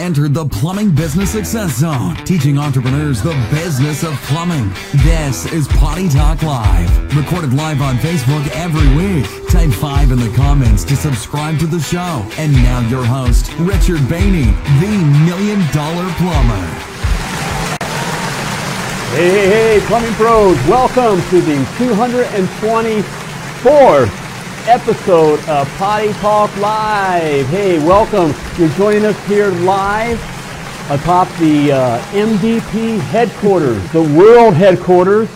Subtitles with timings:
[0.00, 4.72] entered the Plumbing Business Success Zone, teaching entrepreneurs the business of plumbing.
[5.04, 9.26] This is Potty Talk Live, recorded live on Facebook every week.
[9.50, 12.26] Type 5 in the comments to subscribe to the show.
[12.38, 16.66] And now your host, Richard Bainey, the Million Dollar Plumber.
[19.12, 24.29] Hey, hey, hey, plumbing pros, welcome to the 224th
[24.70, 27.44] episode of Potty Talk Live.
[27.48, 28.32] Hey, welcome.
[28.56, 30.16] You're joining us here live
[30.88, 35.28] atop the uh, MVP headquarters, the world headquarters,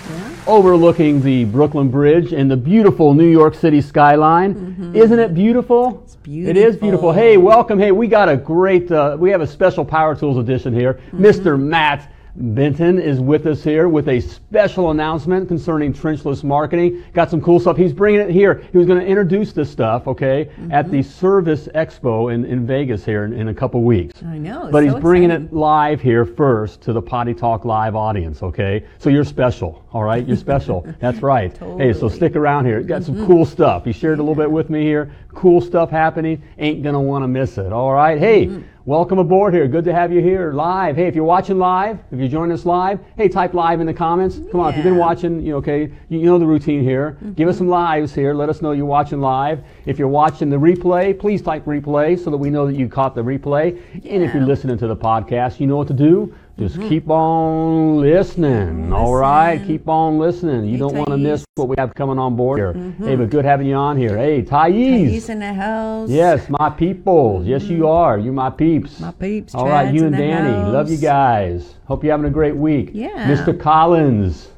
[0.47, 4.93] overlooking the Brooklyn Bridge and the beautiful New York City skyline.
[4.95, 6.03] Isn't it beautiful?
[6.05, 6.51] It's beautiful.
[6.51, 7.13] It is beautiful.
[7.13, 7.77] Hey, welcome.
[7.77, 11.01] Hey, we got a great, uh, we have a special Power Tools edition here.
[11.13, 11.61] Mr.
[11.61, 17.05] Matt Benton is with us here with a special announcement concerning trenchless marketing.
[17.13, 17.77] Got some cool stuff.
[17.77, 18.61] He's bringing it here.
[18.73, 23.05] He was going to introduce this stuff, okay, at the Service Expo in, in Vegas
[23.05, 24.21] here in, in a couple weeks.
[24.25, 25.47] I know, But he's bringing exciting.
[25.47, 28.85] it live here first to the Potty Talk Live audience, okay?
[28.99, 30.27] So you're special, all right?
[30.27, 30.85] You're special.
[30.99, 31.53] That's right.
[31.57, 32.17] Hey, so Mm-hmm.
[32.17, 32.83] stick around here.
[32.83, 33.85] Got some cool stuff.
[33.85, 35.13] He shared a little bit with me here.
[35.29, 36.43] Cool stuff happening.
[36.59, 38.19] Ain't going to want to miss it, all right?
[38.19, 38.63] Hey, Mm-hmm.
[38.87, 39.67] Welcome aboard here.
[39.67, 40.97] Good to have you here live.
[40.97, 43.95] Hey, if you're watching live, if you're joining us live, hey, type live in the
[43.95, 44.39] comments.
[44.51, 47.13] Come on, if you've been watching, you okay, you you know the routine here.
[47.13, 47.33] Mm-hmm.
[47.33, 48.35] Give us some lives here.
[48.35, 49.65] Let us know you're watching live.
[49.87, 53.15] If you're watching the replay, please type replay so that we know that you caught
[53.15, 53.81] the replay.
[53.93, 56.35] And if you're listening to the podcast, you know what to do.
[56.57, 58.93] Just keep on listening.
[58.93, 60.65] All right, keep on listening.
[60.67, 62.73] You Hey, don't want to miss what we have coming on board here.
[63.01, 64.17] Hey, but good having you on here.
[64.17, 64.73] Hey, Thais.
[65.11, 66.09] He's in the house.
[66.09, 67.45] Yes, my peoples.
[67.45, 68.19] Yes, you are.
[68.21, 69.01] You're my peeps.
[69.01, 70.53] My peeps, All right, you and Danny.
[70.71, 71.75] Love you guys.
[71.87, 72.91] Hope you're having a great week.
[72.93, 73.29] Yeah.
[73.29, 73.59] Mr.
[73.59, 74.49] Collins.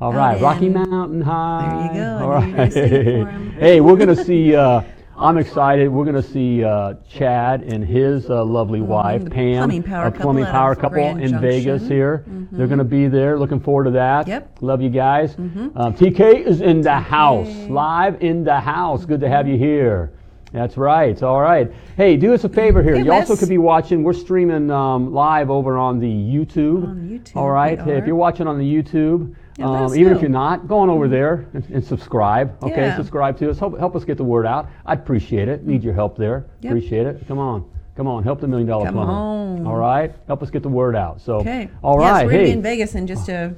[0.00, 0.70] All Oh, right, Rocky.
[0.70, 1.88] Mountain High.
[1.92, 2.24] There you go.
[2.26, 3.50] All knew you were gonna sing it for him.
[3.52, 4.56] hey, we're gonna see.
[4.56, 4.80] Uh,
[5.16, 5.88] I'm excited.
[5.88, 9.24] We're gonna see uh, Chad and his uh, lovely wife Mm-hmm.
[9.28, 11.40] the Pam, plumbing power a plumbing out power couple in Junction.
[11.40, 12.24] Vegas here.
[12.50, 13.38] They're gonna be there.
[13.38, 14.26] Looking forward to that.
[14.26, 14.58] Yep.
[14.60, 15.34] Love you guys.
[15.36, 19.04] Um, TK is in the house, live in the house.
[19.04, 20.12] Good to have you here.
[20.52, 21.20] That's right.
[21.22, 21.72] All right.
[21.96, 22.94] Hey, do us a favor here.
[22.94, 24.04] Hey, you also could be watching.
[24.04, 26.84] We're streaming um, live over on the YouTube.
[26.88, 27.80] On YouTube, All right.
[27.80, 30.90] Hey, if you're watching on the YouTube, Yeah, um, even if you're not, go on
[30.90, 32.60] over there and, and subscribe.
[32.64, 32.96] Okay, Yeah.
[32.96, 33.58] subscribe to us.
[33.58, 34.68] Help, help us get the word out.
[34.84, 35.64] I'd appreciate it.
[35.64, 36.46] Need your help there.
[36.62, 36.72] Yep.
[36.72, 37.28] Appreciate it.
[37.28, 37.64] Come on.
[37.96, 39.12] Come on, help the million dollar Come plumber.
[39.12, 39.66] on.
[39.68, 41.20] All right, help us get the word out.
[41.20, 41.68] So, Okay.
[41.84, 43.54] all right, Yes, we're gonna hey, be in Vegas in just a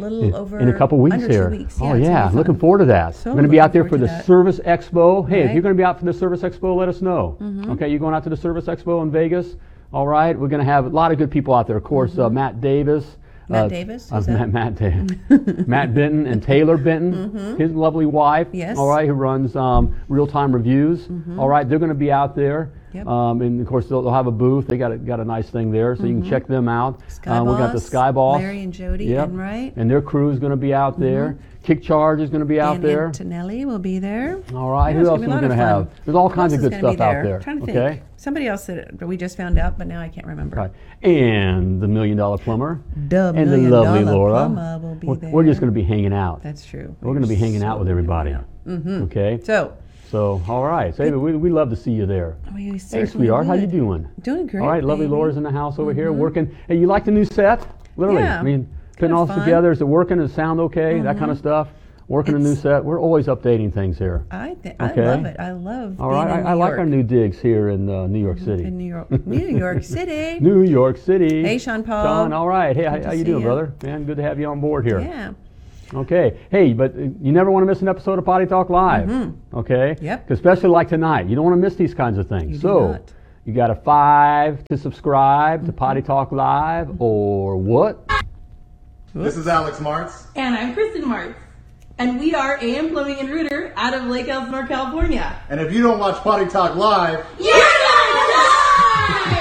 [0.00, 1.48] little over in a couple weeks here.
[1.48, 1.78] Weeks.
[1.80, 3.14] Oh yeah, looking forward to that.
[3.14, 4.24] So I'm going to be out there for the that.
[4.24, 5.28] Service Expo.
[5.28, 7.36] Hey, if you're going to be out for the Service Expo, let us know.
[7.70, 9.54] Okay, you're going out to the Service Expo in Vegas.
[9.92, 11.76] All right, we're going to have a lot of good people out there.
[11.76, 13.16] Of course, uh, Matt Davis.
[13.44, 13.52] Mm-hmm.
[13.52, 14.12] Matt uh, Davis?
[14.12, 14.50] uh, that?
[14.50, 18.48] Matt, Matt, Da- Matt Benton and Taylor Benton, his lovely wife.
[18.48, 18.56] Mm-hmm.
[18.56, 18.70] Yes.
[18.70, 18.80] Mm-hmm.
[18.80, 21.08] All right, who runs um, Real Time Reviews.
[21.38, 22.70] All right, they're going to be out there.
[22.92, 23.06] Yep.
[23.06, 24.66] Um, and of course, they'll, they'll have a booth.
[24.66, 27.00] They got a, got a nice thing there, so you can check them out.
[27.10, 28.40] Sky Um, we got the Boss, Sky Boss.
[28.40, 29.28] Larry and Jody Yep.
[29.30, 29.76] Enright.
[29.76, 31.38] And their crew is going to be out there.
[31.62, 33.06] Kick Charge is going to be out Dan there.
[33.06, 34.42] Antonelli will be there.
[34.52, 34.90] All right.
[34.90, 35.90] Yeah, Who else are we going to have?
[36.04, 37.38] There's all kinds of good stuff out there.
[37.38, 37.72] Trying to okay.
[37.72, 38.02] think.
[38.16, 40.56] Somebody else that we just found out, but now I can't remember.
[40.56, 40.70] Right.
[41.02, 42.82] And the Million Dollar Plumber.
[43.08, 44.32] The and the lovely Laura.
[44.32, 46.42] Plumber will be we're, we're just going to be hanging out.
[46.42, 46.96] That's true.
[47.00, 48.32] we're going to be hanging out with everybody.
[48.66, 49.02] Mm-hmm.
[49.04, 49.40] Okay.
[49.42, 49.76] So,
[50.12, 50.94] So, all right.
[50.94, 52.36] So, we, we love to see you there.
[52.54, 54.06] we Hey, sweetheart, how you doing?
[54.20, 54.60] Doing great.
[54.60, 55.16] All right, lovely baby.
[55.16, 56.54] Laura's in the house over here working.
[56.68, 57.66] Hey, you like the new set?
[57.96, 58.20] Literally.
[58.20, 59.34] Yeah, I mean, putting all this.
[59.36, 59.46] Mm-hmm.
[59.46, 59.72] together.
[59.72, 60.18] Is it working?
[60.18, 61.00] Does it sound okay?
[61.00, 61.68] That kind of stuff.
[62.08, 62.84] Working a new set.
[62.84, 64.26] We're always updating things here.
[64.30, 65.00] I think Okay.
[65.00, 65.36] I love it.
[65.40, 65.98] I love.
[65.98, 66.28] All right.
[66.44, 68.64] I, I like our new digs here in uh, New York City.
[68.64, 70.38] in New York, New York City.
[70.40, 71.42] New York City.
[71.42, 72.04] Hey, Sean Paul.
[72.04, 72.76] Sean, all right.
[72.76, 73.46] Hey, how, Good to how you doing, ya.
[73.46, 73.72] brother?
[73.82, 75.00] Man, good to have you on board here.
[75.00, 75.32] Yeah.
[75.94, 76.38] Okay.
[76.50, 79.10] Hey, but uh, you never want to miss an episode of Potty Talk Live.
[79.54, 79.94] Okay.
[79.94, 80.04] Mm-hmm.
[80.04, 80.28] Yep.
[80.28, 82.44] 'Cause Especially like tonight, you don't want to miss these kinds of things.
[82.48, 83.12] You do so not.
[83.44, 85.66] you got a five to subscribe Mm-hmm.
[85.66, 88.08] to Potty Talk Live, or what?
[89.14, 90.26] This is Alex Martz.
[90.36, 91.34] And I'm Kristen Martz.
[91.98, 95.38] And we are AM Plumbing and Rooter out of Lake Elsinore, California.
[95.50, 97.52] And if you don't watch Potty Talk Live, You're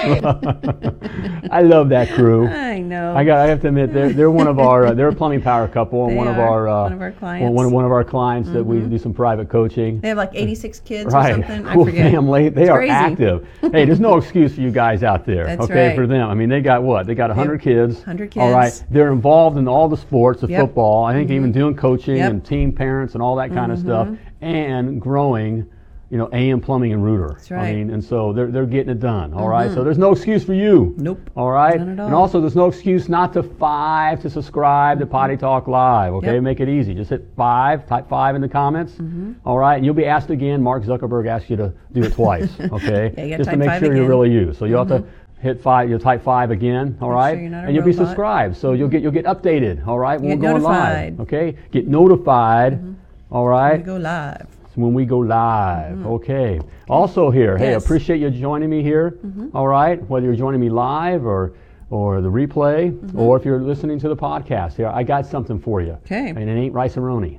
[1.52, 2.48] I love that crew.
[2.48, 3.16] I know.
[3.16, 3.40] I got.
[3.40, 4.88] I have to admit, they're, they're one of our.
[4.88, 6.68] Uh, they're a plumbing power couple, and They one of our.
[6.68, 7.54] Uh, one of our clients.
[7.56, 10.00] One, one of our clients that we do some private coaching.
[10.02, 11.64] they have like 86 kids or Right, something.
[11.66, 12.12] cool I forget.
[12.12, 12.50] family.
[12.50, 12.92] They It's are crazy.
[12.92, 13.48] active.
[13.62, 15.46] hey, there's no excuse for you guys out there.
[15.46, 15.96] That's okay, right.
[15.96, 16.30] for them.
[16.30, 17.06] I mean, they got what?
[17.08, 17.96] They got 100 kids.
[17.98, 18.42] 100 kids.
[18.42, 20.58] All right, they're involved in all the sports, the Yep.
[20.58, 20.68] Mm-hmm.
[20.68, 21.06] football.
[21.06, 22.30] I think even doing coaching Yep.
[22.32, 24.08] and team parents and all that kind of stuff,
[24.42, 25.66] and growing.
[26.12, 27.30] You know, AM Plumbing and Rooter.
[27.36, 27.60] That's right.
[27.62, 27.68] Mm-hmm.
[27.72, 29.34] I mean, and so they're, they're getting it done.
[29.34, 29.72] All right.
[29.72, 30.94] So there's no excuse for you.
[30.98, 31.30] Nope.
[31.38, 31.80] All right.
[31.80, 35.70] None at And also, there's no excuse not to five to subscribe to Potty Talk
[35.70, 36.12] Live.
[36.16, 36.44] Okay, Yep.
[36.44, 36.94] make it easy.
[36.94, 38.92] Just hit five, type five in the comments.
[38.96, 39.34] Mm-hmm.
[39.46, 40.62] All right, and you'll be asked again.
[40.62, 42.50] Mark Zuckerberg asked you to do it twice.
[42.60, 44.04] Okay, Yeah, just to make sure you're.
[44.04, 44.10] Mm-hmm.
[44.10, 44.54] really you.
[44.54, 45.08] So you will have to
[45.40, 45.90] hit five.
[45.90, 46.98] You'll type five again.
[47.02, 48.58] All Make right, sure you're and you'll be subscribed.
[48.58, 49.88] So you'll get you'll get updated.
[49.88, 51.18] All right, when Get we're going notified.
[51.18, 51.20] live.
[51.22, 52.80] Okay, get notified.
[53.32, 53.78] All right.
[53.78, 54.48] We go live.
[54.76, 55.98] When we go live.
[55.98, 56.08] Mm-hmm.
[56.08, 56.60] Okay.
[56.88, 59.12] Also here, hey, appreciate you joining me here.
[59.12, 59.56] Mm-hmm.
[59.56, 61.54] All right, whether you're joining me live or
[61.90, 63.20] or the replay, mm-hmm.
[63.20, 65.98] or if you're listening to the podcast here, I got something for you.
[66.06, 66.30] Okay.
[66.30, 67.38] And it ain't Rice-A-Roni.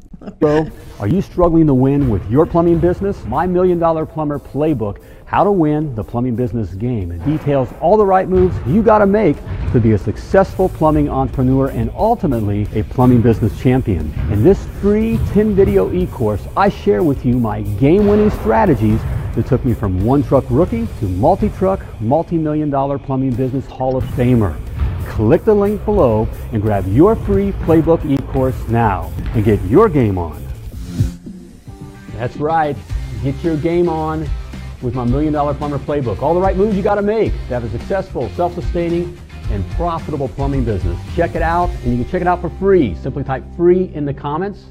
[0.40, 0.66] So,
[1.00, 3.22] are you struggling to win with your plumbing business?
[3.24, 5.02] My Million Dollar Plumber Playbook,
[5.34, 8.98] How to Win the Plumbing Business Game, it details all the right moves you got
[8.98, 9.36] to make
[9.72, 14.14] to be a successful plumbing entrepreneur and ultimately a plumbing business champion.
[14.30, 19.00] In this free 10 video e course, I share with you my game winning strategies
[19.34, 23.66] that took me from one truck rookie to multi truck, multi million dollar plumbing business
[23.66, 24.56] Hall of Famer.
[25.08, 30.16] Click the link below and grab your free playbook e-course now and get your game
[30.16, 30.40] on.
[32.12, 32.76] That's right.
[33.24, 34.28] Get your game on
[34.84, 36.20] with my Million Dollar Plumber Playbook.
[36.22, 39.18] All the right moves you got to make to have a successful, self-sustaining,
[39.50, 40.98] and profitable plumbing business.
[41.16, 42.94] Check it out, and you can check it out for free.
[42.96, 44.66] Simply type free in the comments,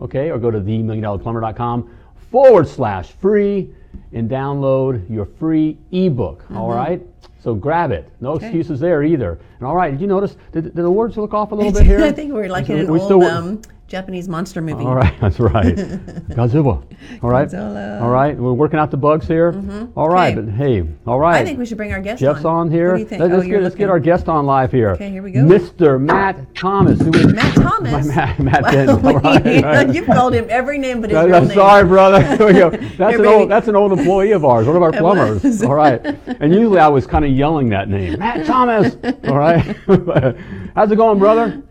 [0.00, 1.94] okay, or go to themilliondollarplumber.com
[2.30, 3.70] forward slash free
[4.12, 6.44] and download your free ebook.
[6.54, 7.02] all right?
[7.40, 8.10] So grab it.
[8.20, 9.38] No excuses there either.
[9.58, 11.86] And all right, did you notice, did, did the words look off a little bit
[11.86, 12.02] here?
[12.02, 14.84] I think we're like in an We old still- um, Japanese monster movie.
[14.84, 15.74] all right, that's right.
[16.28, 16.84] Godzilla.
[17.22, 17.48] All right.
[17.48, 18.02] Godzilla.
[18.02, 18.36] All right.
[18.36, 19.54] We're working out the bugs here.
[19.96, 20.46] All right, Okay.
[20.46, 21.40] but hey, all right.
[21.40, 22.88] I think we should bring our guest Jeff's on here.
[22.90, 23.22] What do you think?
[23.22, 24.90] Let, oh, us you're get, let's get our guest on live here.
[24.90, 25.40] Okay, here we go.
[25.40, 25.98] Mr.
[25.98, 27.00] Matt Thomas.
[27.00, 28.06] Who is Matt Thomas.
[28.14, 28.98] Matt, Matt Wow.
[29.06, 29.94] All right, right.
[29.94, 31.54] You've called him every name but his Uh, real I'm name.
[31.56, 32.22] sorry, brother.
[32.36, 32.68] Here we go.
[32.70, 33.50] That's Here, an old.
[33.50, 34.66] That's an old employee of ours.
[34.66, 35.62] One of our plumbers.
[35.62, 36.04] All right.
[36.26, 38.96] And usually I was kind of yelling that name, Matt Thomas.
[39.26, 39.62] All right.
[40.74, 41.62] How's it going, brother?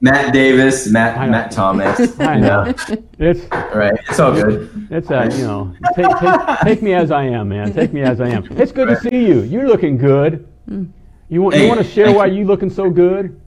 [0.00, 1.28] Matt Davis, Matt I.
[1.28, 2.18] Matt Thomas.
[2.20, 2.74] I you know.
[3.18, 3.40] It's
[3.74, 3.98] Right.
[4.08, 4.86] It's all good.
[4.90, 7.72] It's a, you know, take, take, take me as I am, man.
[7.72, 8.44] Take me as I am.
[8.58, 9.42] It's good to see you.
[9.42, 10.46] You're looking good.
[11.28, 12.38] You want, you want to share why you.
[12.40, 13.40] you looking so good?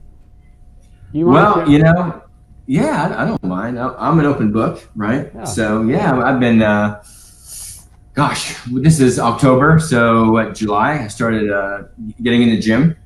[1.12, 2.22] You wanna Well, share- you know,
[2.66, 3.78] yeah, I, I don't mind.
[3.78, 5.30] I, I'm an open book, right?
[5.34, 5.44] Yeah.
[5.44, 6.62] So yeah, I've been.
[6.62, 7.02] Uh,
[8.14, 11.84] gosh, this is October, so uh, July I started uh,
[12.22, 12.96] getting in the gym,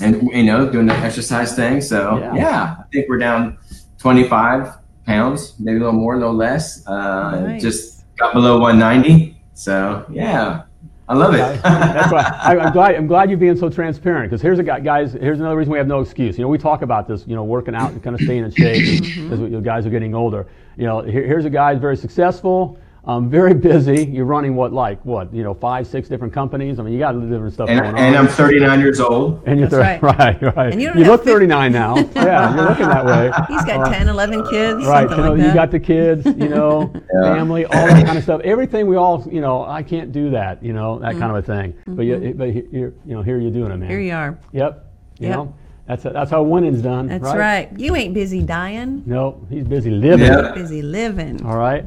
[0.00, 1.80] and you know, doing the exercise thing.
[1.80, 2.34] So Yeah.
[2.34, 3.58] yeah, I think we're down
[3.98, 4.74] 25
[5.06, 6.86] pounds, maybe a little more, a little less.
[6.86, 7.62] Uh, Nice.
[7.62, 9.36] Just got below 190.
[9.54, 10.62] So yeah,
[11.08, 11.38] I love it.
[11.62, 12.94] That's why I, I'm glad.
[12.94, 14.30] I'm glad you're being so transparent.
[14.30, 15.12] Because here's a guy, guys.
[15.12, 16.38] Here's another reason we have no excuse.
[16.38, 17.26] You know, we talk about this.
[17.26, 19.32] You know, working out and kind of staying in shape Mm-hmm.
[19.32, 20.46] as you guys are getting older.
[20.76, 22.78] You know, here, here's a guy who's very successful.
[23.04, 24.04] Um, very busy.
[24.04, 25.34] You're running what, like what?
[25.34, 26.78] You know, five, six different companies.
[26.78, 27.98] I mean, you got a little different stuff and, going on.
[28.00, 29.42] and I'm 39 years old.
[29.44, 30.72] And you're That's thir- right, right.
[30.72, 31.96] And you you look fif- 39 now.
[32.14, 33.32] yeah, you're looking that way.
[33.48, 34.86] He's got 10, 11 kids.
[34.86, 37.34] Right, you know, like you got the kids, you know, Yeah.
[37.34, 38.40] family, all that kind of stuff.
[38.42, 41.20] Everything we all, you know, I can't do that, you know, that Mm-hmm.
[41.20, 41.74] kind of a thing.
[41.88, 43.90] But you, but you're, you know, here you're doing it, man.
[43.90, 44.38] Here you are.
[44.52, 44.86] Yep.
[45.18, 45.36] You Yep.
[45.36, 45.54] know,
[45.88, 47.08] that's that's how winning's done.
[47.08, 47.36] That's right.
[47.70, 47.78] right.
[47.80, 50.26] You ain't busy dying, No, he's busy living.
[50.26, 50.52] Yeah.
[50.54, 51.44] busy living.
[51.44, 51.84] All right.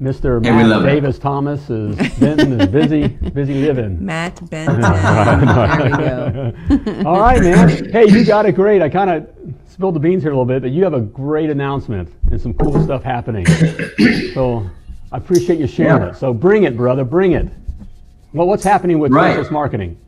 [0.00, 0.36] Mr.
[0.36, 0.88] And Matt love it.
[0.88, 4.02] Davis Thomas is Benton is busy, busy living.
[4.04, 4.80] Matt Benton.
[4.80, 7.02] there we go.
[7.08, 7.90] All right, man.
[7.92, 8.80] Hey, you got it great.
[8.80, 9.28] I kind of
[9.68, 12.54] spilled the beans here a little bit, but you have a great announcement and some
[12.54, 13.46] cool stuff happening.
[14.34, 14.64] So
[15.12, 16.10] I appreciate you sharing Yeah.
[16.10, 16.16] it.
[16.16, 17.04] So bring it, brother.
[17.04, 17.48] Bring it.
[18.32, 19.34] Well, what's happening with Right.
[19.34, 19.98] Texas marketing?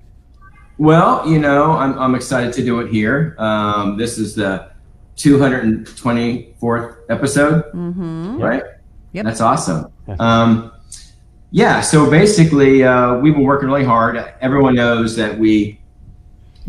[0.79, 3.35] Well, you know, I'm, I'm excited to do it here.
[3.39, 4.71] Um, this is the
[5.17, 7.65] 224th episode,
[8.41, 8.63] right?
[8.65, 8.82] Yep.
[9.25, 9.93] That's awesome.
[10.19, 10.73] Um,
[11.51, 14.17] yeah, so basically, uh, we've been working really hard.
[14.41, 15.79] Everyone knows that we,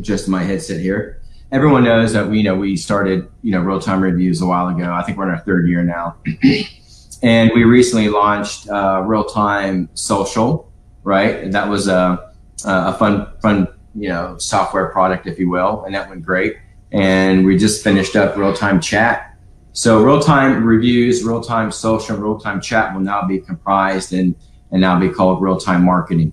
[0.02, 1.22] just my headset here.
[1.54, 4.68] Everyone knows that we, you know, we started, you know, real time reviews a while
[4.68, 4.92] ago.
[4.92, 6.18] I think we're in our third year now,
[7.24, 10.70] and we recently launched uh, real time social,
[11.04, 11.50] right?
[11.50, 12.34] That was a,
[12.66, 16.58] a fun, fun, you know, software product, if you will, and that went great.
[16.92, 19.33] And we just finished up real time chat.
[19.74, 24.36] So real time reviews, real time social, real time chat will now be comprised and
[24.72, 26.32] and now be called real time marketing.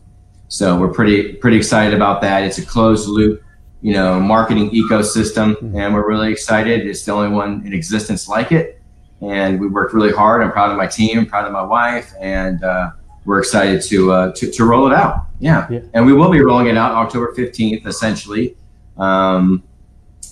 [0.49, 2.43] So we're pretty pretty excited about that.
[2.45, 3.43] It's a closed loop,
[3.81, 6.87] you know, marketing ecosystem, and we're really excited.
[6.87, 8.83] It's the only one in existence like it,
[9.23, 10.43] and we worked really hard.
[10.43, 12.91] I'm proud of my team, proud of my wife, and uh,
[13.25, 15.27] we're excited to, uh, to to roll it out.
[15.39, 15.67] Yeah.
[15.71, 15.81] Yeah.
[15.95, 18.57] and we will be rolling it out October 15th, essentially.
[18.99, 19.63] Um,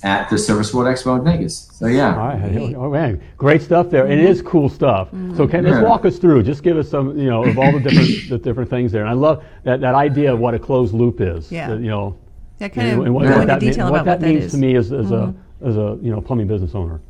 [0.02, 1.68] at the Service World Expo in Vegas.
[1.72, 2.74] So yeah, All right.
[2.74, 3.22] Oh, man.
[3.36, 4.06] Great stuff there.
[4.06, 5.08] It is cool stuff.
[5.36, 6.42] So can, let's walk us through.
[6.42, 9.02] Just give us some, you know, of all the different the different things there.
[9.02, 11.50] And I love that, that idea of what a closed loop is.
[11.50, 11.68] Yeah.
[11.70, 12.16] that, you know,
[12.58, 14.26] Yeah, kind and, of and what, go what that, mean- detail what about what that
[14.26, 14.52] that means is.
[14.52, 17.00] to me as, as a as a you know plumbing business owner.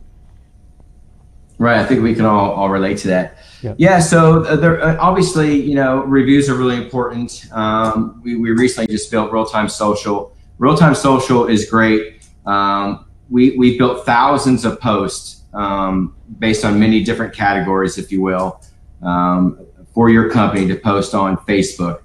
[1.58, 1.78] Right.
[1.78, 3.38] I think we can all, all relate to that.
[3.62, 3.74] Yep.
[3.78, 3.98] Yeah.
[3.98, 7.46] So uh, there, uh, obviously, you know, reviews are really important.
[7.50, 10.36] Um, we, we recently just built Real Time Social.
[10.58, 12.17] Real Time Social is great.
[12.48, 18.22] Um, we, we built thousands of posts um, based on many different categories, if you
[18.22, 18.62] will,
[19.02, 22.02] um, for your company to post on Facebook.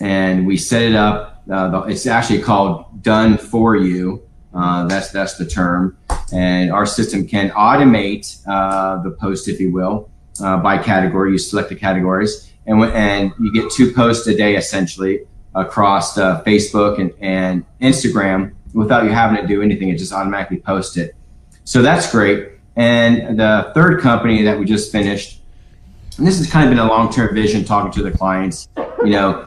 [0.00, 1.42] And we set it up.
[1.50, 4.22] Uh, it's actually called Done For You.
[4.54, 5.96] Uh, that's that's the term,
[6.32, 10.10] and our system can automate uh, the post, if you will,
[10.42, 11.30] uh, by category.
[11.30, 15.20] You select the categories, and and you get two posts a day essentially
[15.54, 19.88] across uh, Facebook and, and Instagram without you having to do anything.
[19.88, 21.14] It just automatically posts it.
[21.64, 22.52] So that's great.
[22.76, 25.40] And the third company that we just finished,
[26.18, 28.68] and this has kind of been a long term vision talking to the clients,
[29.04, 29.46] you know,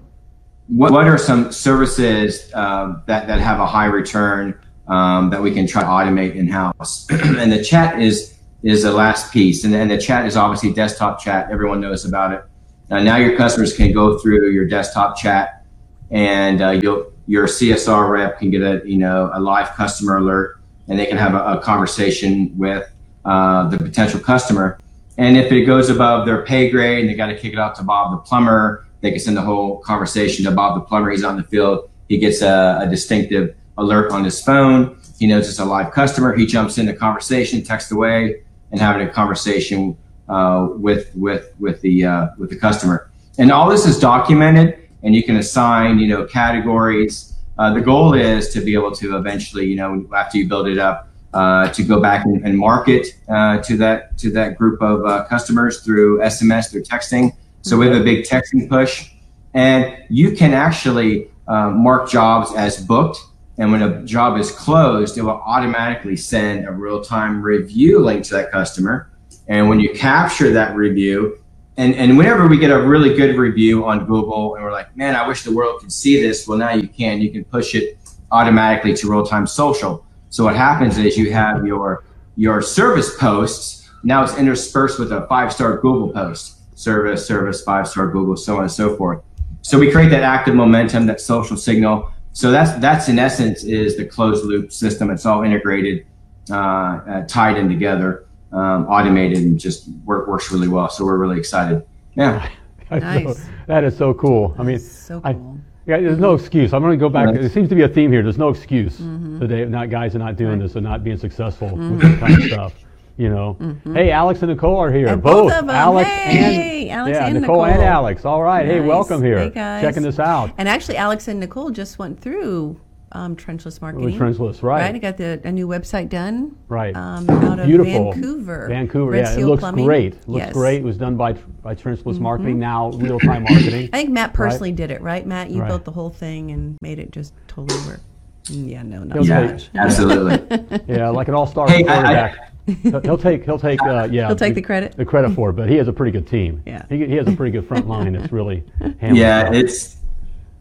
[0.68, 5.52] what, what are some services uh, that, that have a high return um, that we
[5.52, 7.08] can try to automate in house?
[7.12, 9.66] and the chat is is the last piece.
[9.66, 11.52] And then the chat is obviously desktop chat.
[11.52, 12.44] Everyone knows about it.
[12.90, 15.66] Uh, now your customers can go through your desktop chat
[16.12, 20.60] and uh, you'll, your CSR rep can get a, you know, a live customer alert
[20.88, 22.90] and they can have a, a conversation with
[23.26, 24.80] uh, the potential customer.
[25.18, 27.76] And if it goes above their pay grade and they got to kick it out
[27.76, 31.12] to Bob the plumber, they can send the whole conversation to Bob the plumber.
[31.12, 31.90] He's on the field.
[32.10, 34.98] He gets a, a distinctive alert on his phone.
[35.20, 36.36] He knows it's a live customer.
[36.36, 41.82] He jumps in the conversation, text away, and having a conversation uh, with with with
[41.82, 43.10] the uh, with the customer.
[43.38, 47.34] And all this is documented, and you can assign you know categories.
[47.58, 50.80] Uh, the goal is to be able to eventually, you know, after you build it
[50.80, 55.06] up, uh, to go back and, and market uh, to that to that group of
[55.06, 57.36] uh, customers through SMS, through texting.
[57.62, 59.12] So we have a big texting push,
[59.54, 63.20] and you can actually mark jobs as booked
[63.58, 68.26] and when a job is closed, it will automatically send a real time review link
[68.26, 69.12] to that customer.
[69.48, 71.43] And when you capture that review,
[71.78, 75.16] and, and whenever we get a really good review on Google and we're like, man,
[75.16, 76.48] I wish the world could see this.
[76.48, 77.22] Well, now you can.
[77.22, 77.98] You can push it
[78.32, 80.06] automatically to real time social.
[80.30, 83.90] So what happens is you have your your service posts.
[84.04, 86.60] Now it's interspersed with a five star Google post.
[86.78, 89.24] Service, service, five star Google, so on and so forth.
[89.62, 93.96] So we create that active momentum, that social signal so that's that's in essence is
[93.96, 95.12] the closed loop system.
[95.12, 96.08] It's all integrated,
[96.50, 100.90] uh, uh, tied in together, um, automated, and just work, works really well.
[100.90, 101.86] So we're really excited.
[102.16, 102.50] Yeah.
[102.92, 103.38] Nice.
[103.40, 104.54] So, that is so cool.
[104.60, 105.58] I mean, so I, cool.
[105.88, 106.74] yeah, there's no excuse.
[106.76, 107.26] I'm going to go back.
[107.28, 107.42] Right.
[107.42, 108.22] There seems to be a theme here.
[108.22, 109.40] There's no excuse Mm-hmm.
[109.40, 109.66] today.
[109.66, 112.74] Not guys are not doing this and not being successful with this kind of stuff.
[113.18, 113.58] You know.
[113.96, 115.06] Hey, Alex and Nicole are here.
[115.08, 115.14] Mm-hmm.
[115.14, 115.70] And both of 'em.
[115.72, 118.26] Alex Hey, and Alex yeah, and Nicole, and Alex.
[118.26, 118.66] All right.
[118.66, 119.40] Hey, welcome here.
[119.40, 119.82] Hey, guys.
[119.82, 120.52] Checking this out.
[120.60, 122.80] And actually, Alex and Nicole just went through
[123.14, 124.18] um, trenchless marketing.
[124.18, 124.82] trenchless, right.
[124.82, 124.96] Right.
[124.96, 126.58] I got the a new website done.
[126.68, 126.96] Right.
[126.96, 128.12] Um, out of Beautiful.
[128.14, 128.68] Vancouver.
[128.68, 129.12] Vancouver.
[129.12, 129.86] Red yeah, it looks Plumbing.
[129.86, 130.28] great.
[130.28, 130.50] Looks Yes.
[130.50, 130.60] Mm-hmm.
[130.60, 130.78] great.
[130.80, 132.60] It was done by by Trenchless Marketing.
[132.60, 133.90] Now real time marketing.
[133.94, 135.26] I think Matt personally did it, right?
[135.26, 135.68] Matt, you Right.
[135.68, 138.00] built the whole thing and made it just totally work.
[138.46, 139.70] Mm, Yeah, no, not He'll Yeah, much.
[139.76, 140.80] absolutely.
[140.88, 142.50] Yeah, like an all-star Hey, I- I- quarterback.
[142.82, 144.96] he'll, he'll take he'll take uh, yeah He'll take the credit?
[144.98, 146.62] the credit for it, but he has a pretty good team.
[146.66, 146.86] Yeah.
[146.90, 148.64] he, he has a pretty good front line that's really
[149.02, 149.56] yeah, it.
[149.66, 149.98] it's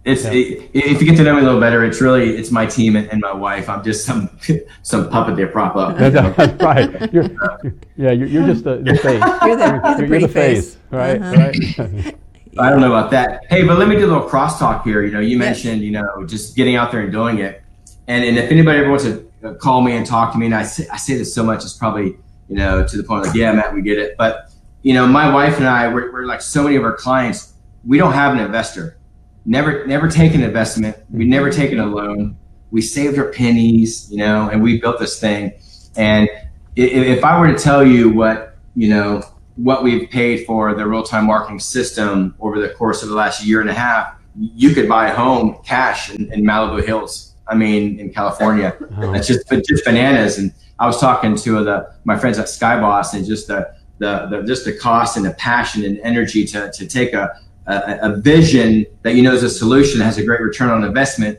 [0.04, 2.66] it's it, if you get to know me a little better, it's really it's my
[2.66, 3.68] team and, and my wife.
[3.68, 4.28] I'm just some
[4.82, 5.96] some puppet they prop up.
[5.96, 7.12] That's, that's right.
[7.12, 9.22] You're, you're- yeah, you're, you're just the, the face.
[9.44, 10.76] You're the, you're the pretty face.
[10.90, 11.20] right?
[11.22, 11.52] Uh-huh.
[11.84, 12.16] Right.
[12.58, 13.46] I don't know about that.
[13.48, 15.02] Hey, but let me do a little crosstalk here.
[15.04, 17.62] You know, you mentioned, you know, just getting out there and doing it.
[18.08, 20.54] And, and if anybody ever wants to uh, call me and talk to me, and
[20.54, 22.16] I say, I say this so much, it's probably,
[22.48, 24.16] you know, to the point like, yeah, Matt, we get it.
[24.18, 24.50] But,
[24.82, 27.54] you know, my wife and I, we're, we're like so many of our clients,
[27.86, 28.98] we don't have an investor.
[29.44, 30.96] Never, never taken an investment.
[31.10, 31.60] We never mm-hmm.
[31.60, 32.36] taken a loan.
[32.70, 35.52] We saved our pennies, you know, and we built this thing.
[35.96, 36.28] And
[36.76, 39.22] if I were to tell you what, you know,
[39.56, 43.44] what we've paid for the real time marketing system over the course of the last
[43.44, 47.34] year and a half, you could buy a home cash in, in Malibu Hills.
[47.46, 49.12] I mean, in California, uh-huh.
[49.12, 50.38] that's just but just bananas.
[50.38, 54.42] And I was talking to the my friends at Skyboss, and just the the, the
[54.42, 58.86] just the cost and the passion and energy to to take a a, a vision
[59.02, 61.38] that you know is a solution that has a great return on investment,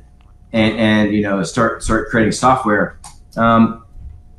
[0.54, 3.00] and and you know start start creating software.
[3.38, 3.86] Um,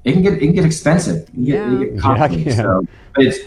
[0.05, 1.29] it can get it can get expensive.
[1.29, 2.43] It can get, it can get Yeah, costly.
[2.45, 2.57] yeah.
[2.57, 3.39] So, but it's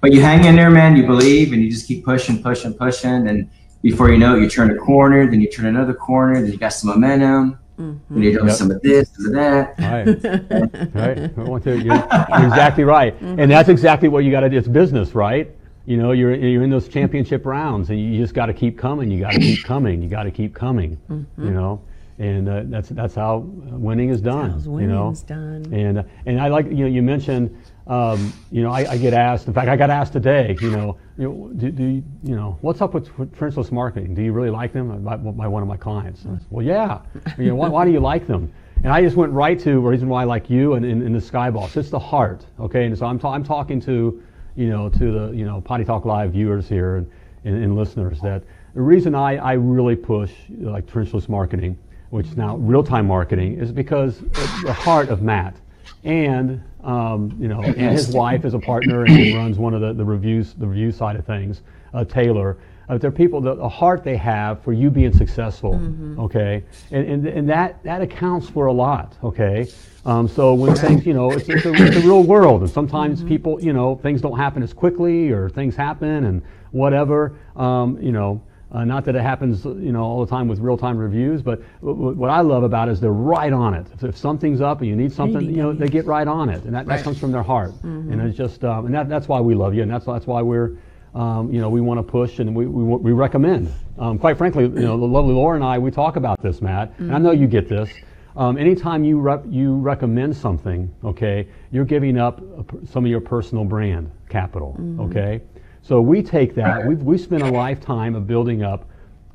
[0.00, 0.96] but you hang in there, man.
[0.96, 3.50] You believe, and you just keep pushing, pushing, pushing, and
[3.82, 6.56] before you know it, you turn a corner, then you turn another corner, then you
[6.58, 8.56] got some momentum, then you're doing Yep.
[8.56, 9.74] some of this, some of that.
[9.78, 10.94] Right.
[10.94, 11.30] right.
[11.38, 13.14] I want to- You're, you're exactly right.
[13.20, 14.56] And that's exactly what you got to do.
[14.56, 15.50] It's business, right?
[15.86, 19.10] You know, you're, you're in those championship rounds and you just got to keep coming.
[19.10, 20.02] You got to keep coming.
[20.02, 21.82] You got to keep coming, you know?
[22.18, 24.50] and uh, that's that's how winning is done.
[24.50, 25.10] how you know?
[25.10, 25.66] is done.
[25.72, 29.14] And uh, and I like you know you mentioned um, you know I, I get
[29.14, 29.48] asked.
[29.48, 30.56] In fact, I got asked today.
[30.60, 34.14] You know, you know, do, do you, you know what's up with trenchless marketing?
[34.14, 35.02] Do you really like them?
[35.02, 36.22] By, by one of my clients.
[36.22, 37.00] Said, well, yeah.
[37.36, 38.52] You know, why, why do you like them?
[38.84, 41.18] And I just went right to the reason why I like you and, and the
[41.18, 41.76] Skyboss.
[41.76, 42.84] It's the heart, okay?
[42.84, 44.22] And so I'm, ta- I'm talking to,
[44.56, 47.10] you know, to the, you know, Potty Talk Live viewers here and,
[47.44, 48.42] and, and listeners that
[48.74, 51.78] the reason I, I really push like trenchless marketing,
[52.10, 54.20] which is now real-time marketing, is because
[54.64, 55.56] the heart of Matt.
[56.02, 59.92] And, um, you know, and his wife is a partner and runs one of the,
[59.92, 62.56] the reviews, the review side of things, uh, Taylor.
[62.88, 65.74] Uh, they're people, the, the heart they have for you being successful,
[66.18, 66.62] okay?
[66.90, 69.66] And, and, and that, that accounts for a lot, okay?
[70.04, 73.22] Um, so when things, you know, it's, it's, a, it's a real world, and sometimes
[73.24, 78.12] people, you know, things don't happen as quickly, or things happen, and whatever, um, you
[78.12, 78.40] know.
[78.72, 81.96] Uh, not that it happens, you know, all the time with real-time reviews, but w-
[81.96, 83.86] w- what I love about it is they're right on it.
[83.94, 86.64] If, if something's up and you need something, you know, they get right on it,
[86.64, 87.70] and that, that comes from their heart.
[87.84, 90.42] And it's just, um, and that, that's why we love you, and that's that's why
[90.42, 90.72] we're,
[91.14, 93.72] um, you know, we want to push and we, we, we recommend.
[93.98, 96.92] Um, quite frankly, you know, the lovely Laura and I, we talk about this, Matt,
[96.98, 97.88] and I know you get this.
[98.36, 103.20] Um, anytime you rep, you recommend something, okay, you're giving up a some of your
[103.20, 105.40] personal brand capital, okay.
[105.82, 106.84] So we take that.
[106.84, 108.86] We've we spent a lifetime of building up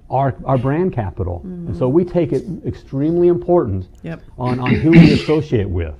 [0.09, 4.21] our, our brand capital, and so we take it extremely important Yep.
[4.37, 5.93] on, on who we associate with.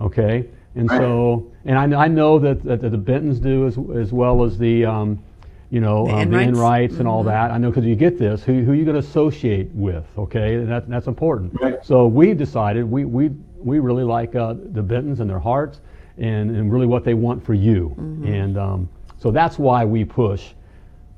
[0.00, 0.44] Okay,
[0.76, 4.58] and so and I, I know that, that the Bentons do as, as well as
[4.58, 5.22] the um,
[5.70, 6.48] you know The um, the Enrights.
[6.48, 7.50] Enrights and all that.
[7.50, 10.04] I know because you get this who who you going to associate with.
[10.16, 11.58] Okay, and that, that's important.
[11.60, 11.84] Right.
[11.84, 15.80] So we've decided we we we really like uh, the Bentons and their hearts
[16.18, 17.94] and, and really what they want for you.
[18.24, 20.52] And um, so that's why we push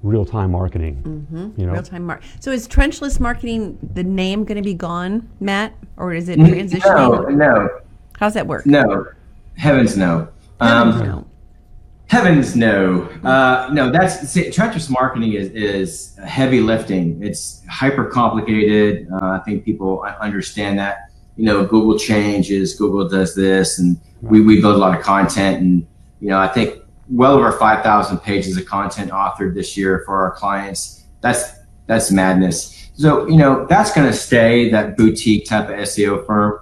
[0.03, 1.53] real time marketing.
[1.57, 2.23] You know, Real time mark.
[2.41, 7.29] So is trenchless marketing the name going to be gone, Matt, or is it transitioning?
[7.29, 7.69] No, no,
[8.19, 8.65] How's that work?
[8.67, 9.09] no.
[9.59, 10.29] Heavens no.
[10.61, 11.27] Heavens Um, no.
[12.07, 13.03] Heavens no.
[13.23, 17.23] Uh, no, that's see, trenchless marketing is, is heavy lifting.
[17.23, 19.09] It's hyper complicated.
[19.13, 21.11] Uh, I think people understand that.
[21.37, 25.61] You know, Google changes, Google does this, and we, we build a lot of content.
[25.61, 25.87] And,
[26.21, 26.79] you know, I think
[27.11, 31.05] well over 5,000 pages of content authored this year for our clients.
[31.21, 31.53] That's,
[31.87, 32.91] that's madness.
[32.95, 36.59] So, you know, that's going to stay that boutique type of SEO firm.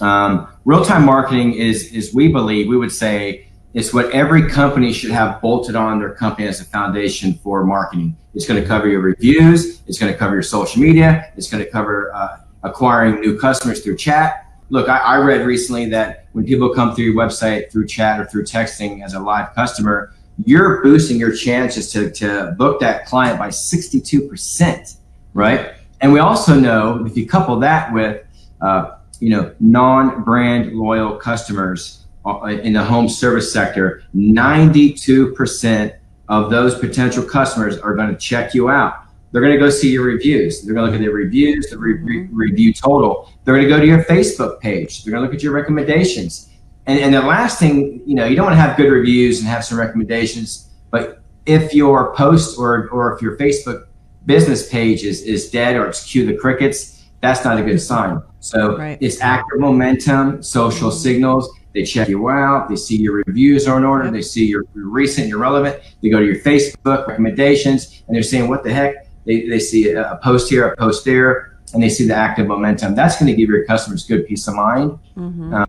[0.00, 4.92] Um, real time marketing is, is, we believe, we would say, it's what every company
[4.92, 8.16] should have bolted on their company as a foundation for marketing.
[8.34, 9.82] It's going to cover your reviews.
[9.86, 11.30] It's going to cover your social media.
[11.36, 14.46] It's going to cover uh, acquiring new customers through chat.
[14.70, 18.24] Look, I, I read recently that when people come through your website through chat or
[18.24, 23.38] through texting as a live customer, you're boosting your chances to, to book that client
[23.38, 24.96] by 62%,
[25.34, 25.74] right?
[26.00, 28.24] And we also know if you couple that with,
[28.60, 35.96] uh, you know, non-brand loyal customers uh, in the home service sector, 92%
[36.28, 39.02] of those potential customers are going to check you out.
[39.32, 40.62] They're going to go see your reviews.
[40.62, 43.30] They're going to look at the reviews, the re- re- review total.
[43.44, 45.04] They're going to go to your Facebook page.
[45.04, 46.50] They're going to look at your recommendations.
[46.86, 49.48] And, and the last thing, you know, you don't want to have good reviews and
[49.48, 53.86] have some recommendations, but if your post or, or if your Facebook
[54.24, 58.22] business page is, is dead or it's cue the crickets, that's not a good sign.
[58.46, 58.96] So Right.
[59.00, 61.50] it's active momentum, social signals.
[61.74, 62.68] They check you out.
[62.68, 64.04] They see your reviews are in order.
[64.04, 64.12] Yep.
[64.14, 65.80] They see your, your recent, your relevant.
[66.02, 69.08] They go to your Facebook recommendations and they're saying, what the heck?
[69.26, 72.46] They, they see a, a post here, a post there, and they see the active
[72.46, 72.94] momentum.
[72.94, 74.98] That's going to give your customers good peace of mind.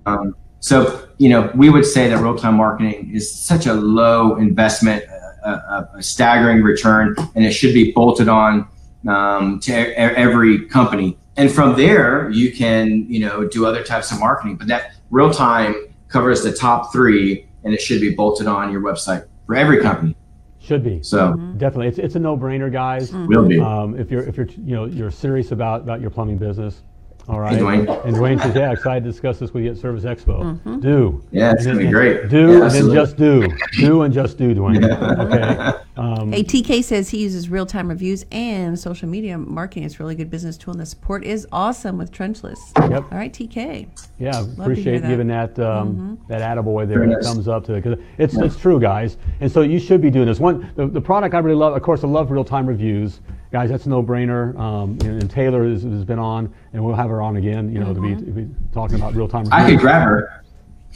[0.05, 4.35] Um, so, you know, we would say that real time marketing is such a low
[4.35, 5.03] investment,
[5.43, 8.67] a, a, a staggering return, and it should be bolted on
[9.07, 11.17] um, to e- every company.
[11.37, 14.57] And from there, you can, you know, do other types of marketing.
[14.57, 15.75] But that real time
[16.07, 20.15] covers the top three, and it should be bolted on your website for every company.
[20.59, 21.87] should be So, definitely.
[21.87, 23.13] It's, it's a no-brainer, guys.
[23.13, 23.59] will be.
[23.59, 26.81] Um, if you're if you're you know you're serious about about your plumbing business,
[27.27, 27.59] all right.
[27.59, 28.05] Dwayne.
[28.05, 31.21] And Dwayne says, "Yeah, excited to discuss this with you at Service Expo." Do.
[31.31, 32.29] Yeah, it's gonna be great.
[32.29, 33.47] Do Yeah, and then just do.
[33.77, 34.83] Do and just do, Dwayne.
[35.19, 35.77] Okay.
[35.97, 39.81] Um, Hey, TK says he uses real time reviews and social media marketing.
[39.83, 42.59] It's a really good business tool, and the support is awesome with Trenchless.
[42.77, 43.11] Yep.
[43.11, 43.87] All right, TK.
[44.19, 45.01] Yeah, to hear appreciate that.
[45.01, 45.09] Mm-hmm.
[45.09, 46.99] giving that um, that attaboy there.
[46.99, 47.25] Very That nice.
[47.33, 49.17] thumbs up to it because it's it's true, guys.
[49.41, 50.39] And so you should be doing this.
[50.39, 51.75] One the, the product I really love.
[51.75, 53.69] Of course, I love real time reviews, guys.
[53.69, 54.57] That's a no brainer.
[54.57, 57.71] Um, and, and Taylor has, has been on, and we'll have her on again.
[57.71, 59.47] You know, to, be, to be talking about real time.
[59.51, 60.43] I could grab her.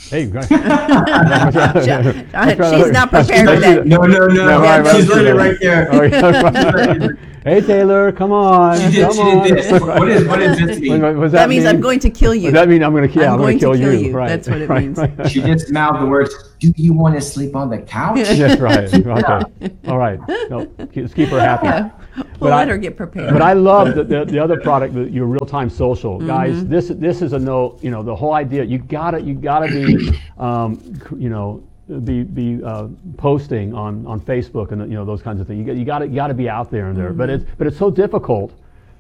[0.10, 0.48] Hey, guys.
[0.48, 0.60] She's
[2.92, 3.86] not prepared for that.
[3.86, 4.30] No, no, no.
[4.46, 4.96] No, right, right.
[4.96, 5.90] She's literally right there.
[5.92, 7.10] Oh,
[7.44, 8.80] hey, Taylor, come on.
[8.80, 9.48] She did, come she on.
[9.48, 9.82] did this.
[9.82, 11.02] What is, what does this mean?
[11.02, 12.52] What- what's That means I'm going to kill you.
[12.52, 13.24] Does that mean I'm going to kill?
[13.24, 14.14] I'm I'm, going going to to kill, kill you.
[14.14, 14.30] Right.
[14.30, 15.32] That's what it right, means.
[15.32, 18.18] She just mouthed the words, do you want to sleep on the couch?
[18.18, 18.94] Yes, right.
[18.94, 19.72] Okay.
[19.88, 20.20] All right.
[20.50, 21.90] No, let's keep her happy.
[22.40, 23.32] We'll I- let her get prepared.
[23.34, 26.28] But I love the, the, the other product, the, your real-time social, Mm-hmm.
[26.28, 26.66] guys.
[26.66, 27.78] This this is a no.
[27.82, 28.64] You know, the whole idea.
[28.64, 30.80] You gotta you gotta be, um,
[31.18, 31.64] you know,
[32.04, 35.60] be be uh, posting on, on Facebook and you know those kinds of things.
[35.60, 37.14] You got you gotta you gotta be out there and there.
[37.14, 38.54] But it's but it's so difficult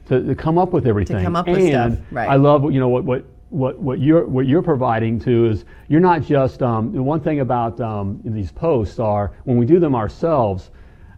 [0.08, 1.18] to, to come up with everything.
[1.18, 1.26] Mm-hmm.
[1.26, 2.30] come up with stuff, right.
[2.30, 3.26] I love you know what what.
[3.52, 7.42] What, what you're what you're providing to is you're not just um, the one thing
[7.42, 10.70] about um, these posts are when we do them ourselves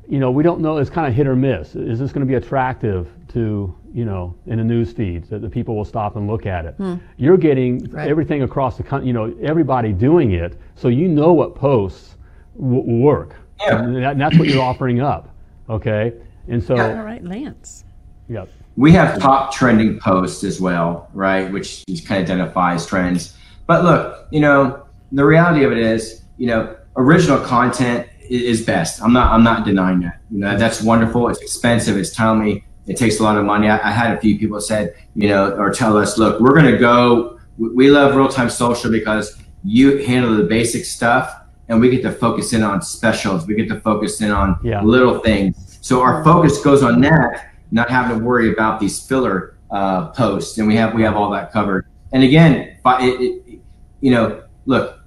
[0.08, 0.78] you know, we don't know.
[0.78, 1.76] It's kind of hit or miss.
[1.76, 5.50] Is this going to be attractive to you know in a news feed that the
[5.50, 6.76] people will stop and look at it?
[6.76, 6.96] Hmm.
[7.18, 8.10] You're getting Right.
[8.10, 9.08] everything across the country.
[9.08, 12.16] You know, everybody doing it, so you know what posts
[12.60, 13.36] w- work.
[13.62, 13.82] Yeah.
[13.84, 15.30] And, that- and that's what you're offering up.
[15.70, 16.14] Okay,
[16.50, 17.86] and so All right, Lance.
[18.30, 18.50] Yep.
[18.76, 21.52] We have top trending posts as well, right?
[21.52, 23.38] Which just kind of identifies trends.
[23.68, 28.66] But look, you know, the reality of it is, you know, original content i- is
[28.66, 29.02] best.
[29.02, 29.32] I'm not.
[29.32, 30.20] I'm not denying that.
[30.32, 31.28] You know, that's wonderful.
[31.30, 31.98] It's expensive.
[31.98, 32.64] It's timely.
[32.88, 33.70] It takes a lot of money.
[33.70, 36.72] I, I had a few people said, you know, or tell us, look, we're going
[36.72, 37.40] to go.
[37.58, 41.34] We we love real time social because you handle the basic stuff,
[41.70, 43.48] and we get to focus in on specials.
[43.48, 44.82] We get to focus in on Yeah.
[44.84, 45.78] little things.
[45.82, 50.58] So our focus goes on that, not having to worry about these filler uh, posts,
[50.58, 51.86] and we have we have all that covered.
[52.12, 53.60] And again, by it, it,
[54.02, 55.00] you know, look,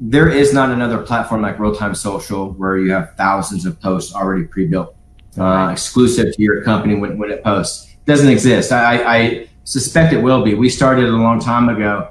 [0.00, 4.14] there is not another platform like Real Time Social where you have thousands of posts
[4.14, 4.96] already pre-built,
[5.38, 7.94] uh, exclusive to your company when, when it posts.
[8.06, 8.72] doesn't exist.
[8.72, 10.54] I, I suspect it will be.
[10.54, 12.10] We started a long time ago,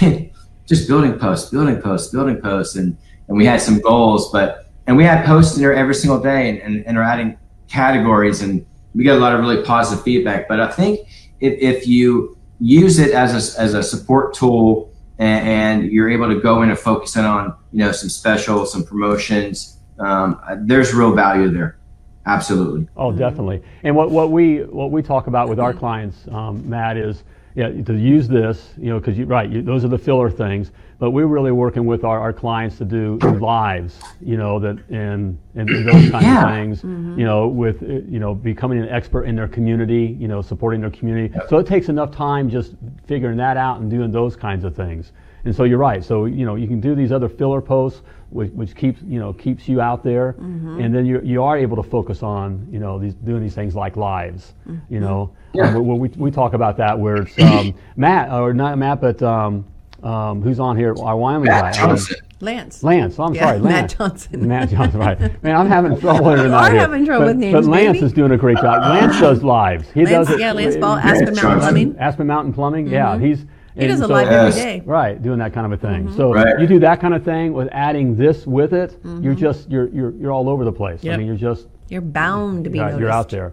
[0.66, 4.96] just building posts, building posts, building posts, and and we had some goals, but and
[4.96, 7.36] we had posts in there every single day, and, and, and are adding
[7.68, 10.46] categories, and we get a lot of really positive feedback.
[10.46, 11.00] But I think
[11.40, 16.28] if, if you use it as a, as a support tool and, and you're able
[16.28, 20.92] to go in and focus in on you know some specials, some promotions, um, there's
[20.92, 21.78] real value there.
[22.26, 22.88] Absolutely.
[22.96, 23.62] Oh, definitely.
[23.82, 27.22] And what, what we what we talk about with our clients, um, Matt, is
[27.54, 30.72] yeah to use this, you know, because you right, you, those are the filler things.
[30.98, 35.38] But we're really working with our, our clients to do lives, you know, that and
[35.54, 36.44] and those kinds Yeah.
[36.44, 37.18] of things, mm-hmm.
[37.18, 40.90] you know, with you know becoming an expert in their community, you know, supporting their
[40.90, 41.34] community.
[41.48, 42.74] So it takes enough time just
[43.06, 45.12] figuring that out and doing those kinds of things.
[45.44, 46.02] And so you're right.
[46.04, 49.32] So you know you can do these other filler posts, which, which keeps you know
[49.34, 52.98] keeps you out there, and then you you are able to focus on you know
[52.98, 54.54] these doing these things like lives.
[54.88, 55.68] You know, Yeah.
[55.76, 59.22] Um, we, we, we talk about that where it's um, Matt or not Matt, but
[59.22, 59.66] um,
[60.02, 60.94] um, who's on here?
[60.98, 61.82] Our Wyoming Matt guy.
[61.82, 62.16] um, Johnson.
[62.40, 62.82] Lance.
[62.82, 63.94] Lance, I'm Yeah, sorry, Matt Lance.
[63.94, 64.48] Johnson.
[64.48, 65.42] Matt Johnson, right.
[65.42, 66.80] Man, I'm having trouble with it You out are here.
[66.80, 68.04] having trouble but, with But Lance baby.
[68.06, 68.82] is doing a great job.
[68.82, 69.88] Lance does lives.
[69.92, 70.40] He Lance, does it.
[70.40, 71.96] yeah, Lance Ball, Aspen Mountain Plumbing.
[71.98, 73.18] Aspen Mountain Plumbing, yeah.
[73.18, 74.56] He's He does and a so- live Yes.
[74.56, 74.82] every day.
[74.86, 76.04] Right, doing that kind of a thing.
[76.06, 76.16] Mm-hmm.
[76.16, 76.58] So Right.
[76.60, 80.10] you do that kind of thing with adding this with it, you're just you're you're
[80.12, 81.04] you're all over the place.
[81.04, 83.00] I mean, you're just You're bound to be you're, noticed.
[83.00, 83.52] you're out there.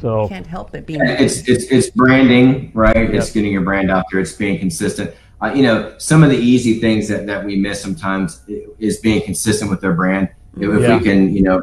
[0.00, 2.96] So you Can't help it being It's it's it's branding, right?
[3.14, 4.20] It's getting your brand out there.
[4.20, 5.10] It's being consistent.
[5.40, 8.42] Uh, you know, some of the easy things that, that we miss sometimes
[8.80, 10.28] is being consistent with their brand.
[10.56, 10.96] If, if Yeah.
[10.98, 11.60] we can, you know,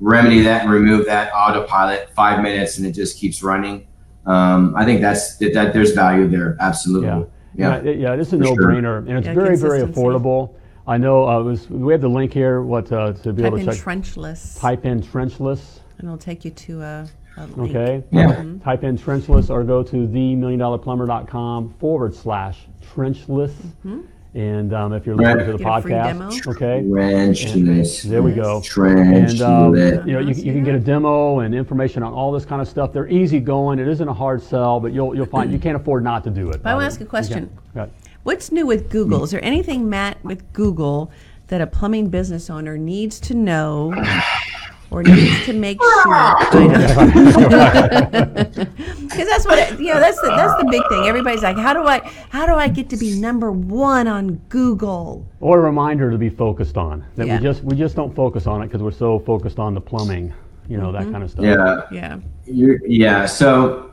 [0.00, 3.86] remedy that and remove that autopilot, five minutes, and it just keeps running.
[4.26, 5.72] Um, I think that's that, that.
[5.74, 6.56] There's value there.
[6.60, 7.08] Absolutely.
[7.08, 7.24] yeah,
[7.58, 7.82] Yeah.
[7.82, 8.16] yeah, yeah.
[8.16, 10.54] This is a For no-brainer, and it's Yeah, very very affordable.
[10.86, 11.28] I know.
[11.28, 12.62] Uh, it was, we have the link here.
[12.62, 13.82] What uh, to be type able in to check?
[13.84, 15.80] Type in trenchless, type in trenchless.
[15.98, 17.76] and it'll take you to a, a link.
[17.76, 18.04] Okay.
[18.10, 18.44] Yeah.
[18.64, 23.52] Type in trenchless or go to themilliondollarplumber.com forward slash trenchless.
[24.34, 25.46] And um, if you're listening Right.
[25.46, 26.82] to the Get podcast, okay.
[26.84, 28.02] Trenchless.
[28.02, 28.60] There we go.
[28.60, 29.30] Trenchless.
[29.30, 29.74] And um,
[30.06, 32.68] you know, you, you can get a demo and information on all this kind of
[32.68, 32.92] stuff.
[32.92, 33.78] They're easy going.
[33.78, 36.50] It isn't a hard sell, but you'll you'll find you can't afford not to do
[36.50, 36.62] it.
[36.62, 37.50] But I want to ask a question.
[37.74, 37.90] you
[38.22, 39.24] What's new with Google?
[39.24, 41.10] Is there anything, Matt, with Google
[41.46, 43.92] that a plumbing business owner needs to know
[44.90, 46.36] or needs to make sure?
[48.08, 50.00] Because that's what it, you know.
[50.00, 51.06] That's the that's the big thing.
[51.06, 51.98] Everybody's like, how do I
[52.30, 55.26] how do I get to be number one on Google?
[55.40, 57.38] Or a reminder to be focused on that Yeah.
[57.38, 60.32] we just we just don't focus on it because we're so focused on the plumbing,
[60.68, 61.04] you know, Mm-hmm.
[61.06, 61.44] that kind of stuff.
[61.44, 61.80] Yeah.
[61.90, 62.18] Yeah.
[62.46, 63.26] You're, yeah.
[63.26, 63.90] So,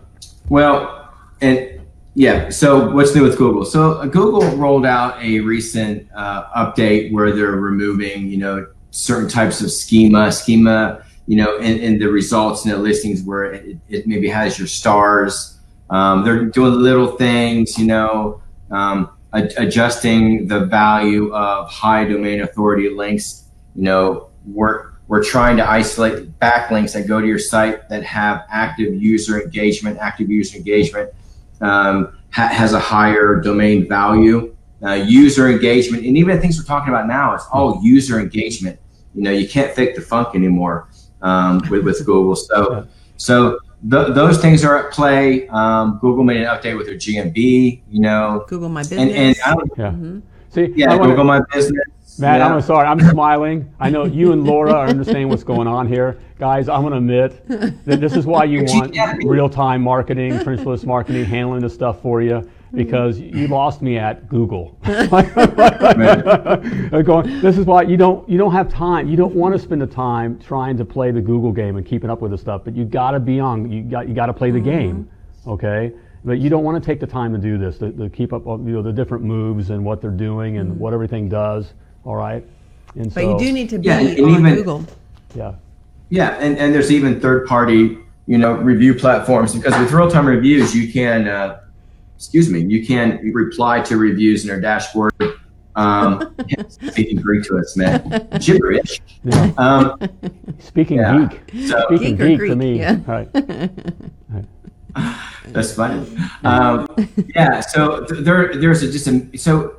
[0.49, 1.09] well,
[1.41, 1.81] and
[2.13, 2.49] yeah.
[2.49, 3.65] So, what's new with Google?
[3.65, 9.27] So, uh, Google rolled out a recent uh, update where they're removing, you know, certain
[9.27, 13.77] types of schema, schema, you know, in, in the results and the listings where it,
[13.89, 15.59] it maybe has your stars.
[15.89, 18.41] Um, they're doing little things, you know.
[18.71, 23.49] Um, ad- adjusting the value of high domain authority links.
[23.75, 28.45] You know, we're we're trying to isolate backlinks that go to your site that have
[28.49, 29.99] active user engagement.
[29.99, 31.11] Active user engagement
[31.61, 34.55] um, ha- has a higher domain value.
[34.83, 38.77] Uh, user engagement, and even the things we're talking about now, it's all user engagement.
[39.15, 40.89] You know, you can't fake the funk anymore
[41.21, 42.35] um, with with Google.
[42.35, 42.85] So,
[43.17, 45.47] so th- those things are at play.
[45.49, 47.81] Um, Google made an update with their GMB.
[47.89, 48.99] You know, Google My Business.
[48.99, 50.21] and and I don't, Yeah.
[50.49, 51.83] See, yeah, I wanna- Google My Business.
[52.17, 52.47] Matt, yeah.
[52.53, 52.87] I'm sorry.
[52.87, 53.69] I'm smiling.
[53.77, 56.17] I know you and Laura are understanding what's going on here.
[56.39, 57.45] Guys, I'm going to admit
[57.85, 62.21] that this is why you want real time marketing, trenchless marketing, handling this stuff for
[62.21, 63.49] you, because you mm.
[63.49, 64.77] lost me at Google.
[67.03, 69.07] Going, this is why you don't you don't have time.
[69.07, 72.09] You don't want to spend the time trying to play the Google game and keeping
[72.09, 73.71] up with the stuff, but you got to be on.
[73.71, 74.69] You got you got to play the mm-hmm.
[74.69, 75.09] game,
[75.47, 75.93] okay?
[76.23, 78.47] But you don't want to take the time to do this to, to keep up,
[78.47, 80.77] uh, you know, the different moves and what they're doing and mm.
[80.77, 81.73] what everything does.
[82.03, 82.43] All right,
[82.95, 84.85] and but so you do need to be Yeah, and on even- Google.
[85.35, 85.55] yeah.
[86.09, 90.27] Yeah, and, and there's even third party, you know, review platforms because with real time
[90.27, 91.61] reviews, you can, uh,
[92.15, 95.13] excuse me, you can reply to reviews in our dashboard.
[95.75, 96.35] Um,
[96.69, 99.01] speaking Greek to us, man, gibberish.
[99.23, 99.51] Yeah.
[99.57, 99.97] Um,
[100.59, 101.27] Speaking Yeah.
[101.29, 102.79] geek, so speaking Geek geek, Greek, to me.
[102.79, 102.99] yeah.
[103.05, 103.29] Right.
[105.47, 106.07] that's funny.
[106.43, 106.87] Um,
[107.35, 109.75] yeah, so th- there, there's a, just a so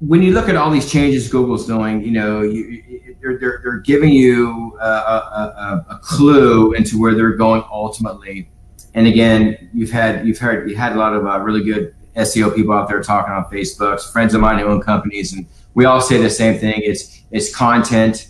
[0.00, 3.60] when you look at all these changes Google's doing, you know, you, you- they're, they're,
[3.62, 8.50] they're giving you a, a, a, a clue into where they're going ultimately.
[8.94, 12.54] And again, you've had you've heard you had a lot of uh, really good SEO
[12.54, 16.00] people out there talking on Facebook, friends of mine who own companies, and we all
[16.00, 16.80] say the same thing.
[16.84, 18.28] It's it's content,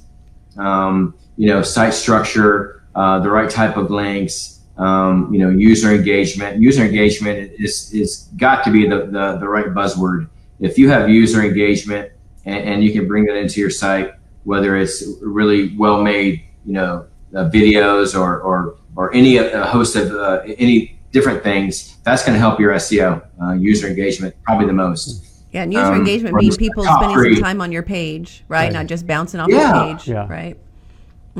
[0.58, 5.92] um, you know, site structure, uh, the right type of links, um, you know, user
[5.94, 6.60] engagement.
[6.60, 10.28] User engagement is is got to be the, the, the right buzzword.
[10.58, 12.12] If you have user engagement
[12.44, 14.12] and, and you can bring that into your site,
[14.44, 19.96] whether it's really well made, you know, uh, videos or, or, or any uh, host
[19.96, 24.66] of uh, any different things, that's going to help your SEO, uh, user engagement, probably
[24.66, 25.26] the most.
[25.52, 27.34] Yeah, and user Um, engagement means people spending three.
[27.34, 28.64] some time on your page, right?
[28.66, 28.72] Right.
[28.72, 29.72] Not just bouncing off Yeah.
[29.72, 30.26] the page, Yeah.
[30.28, 30.56] right?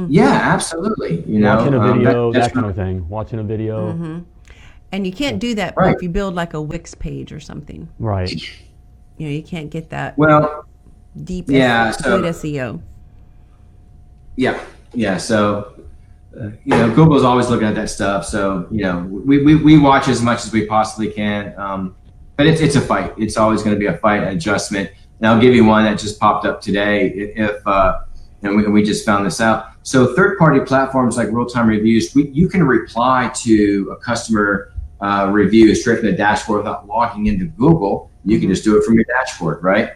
[0.08, 1.22] Yeah, absolutely.
[1.26, 3.08] You know, Watching a um, video, that- that, kind of thing.
[3.08, 4.18] Watching a video, Mm-hmm.
[4.92, 5.94] And you can't do that Right.
[5.94, 7.88] if you build like a Wix page or something.
[8.00, 8.28] right?
[9.18, 10.64] You know, you can't get that Well,
[11.22, 12.80] deep yeah, S- so- good SEO.
[14.36, 14.58] Yeah,
[14.94, 15.16] yeah.
[15.18, 15.72] So,
[16.38, 18.24] uh, you know, Google's always looking at that stuff.
[18.24, 21.58] So, you know, we, we, we watch as much as we possibly can.
[21.58, 21.96] Um,
[22.36, 23.12] but it's, it's a fight.
[23.18, 24.90] It's always going to be a fight, an adjustment.
[25.18, 27.08] And I'll give you one that just popped up today.
[27.08, 28.00] If, uh,
[28.42, 29.66] and we, we just found this out.
[29.82, 34.72] So, third party platforms like real time reviews, we, you can reply to a customer
[35.00, 38.10] uh, review straight from the dashboard without logging into Google.
[38.24, 39.94] You can just do it from your dashboard, right?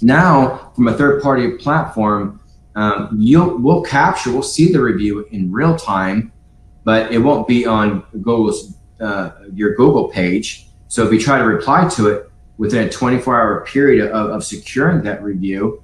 [0.00, 2.40] Now, from a third party platform,
[2.74, 6.32] um, you'll we'll capture, we'll see the review in real time,
[6.84, 10.68] but it won't be on Google's uh, your Google page.
[10.88, 14.44] So if you try to reply to it within a 24 hour period of, of
[14.44, 15.82] securing that review,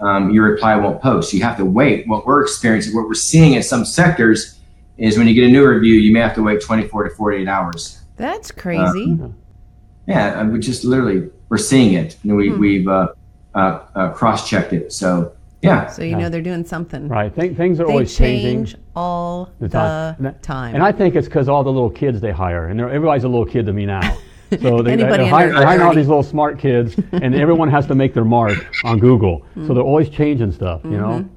[0.00, 1.32] um, your reply won't post.
[1.32, 2.06] You have to wait.
[2.06, 4.58] What we're experiencing, what we're seeing in some sectors,
[4.96, 7.48] is when you get a new review, you may have to wait 24 to 48
[7.48, 8.00] hours.
[8.16, 9.18] That's crazy.
[10.06, 13.08] Yeah, and we just literally we're seeing it, and we we've uh,
[13.54, 14.92] uh, uh, cross checked it.
[14.92, 17.08] So yeah, so you know they're doing something.
[17.08, 17.34] Right.
[17.34, 18.42] Th- things are They always change
[18.72, 18.80] changing.
[18.96, 20.74] all the, And I- time.
[20.74, 23.46] And I think it's because all the little kids they hire, and everybody's a little
[23.46, 24.00] kid to me now.
[24.60, 27.86] So they, Anybody they're, hiring, they're hiring all these little smart kids, and everyone has
[27.86, 29.46] to make their mark on Google.
[29.66, 31.12] So they're always changing stuff, you know.
[31.12, 31.30] And,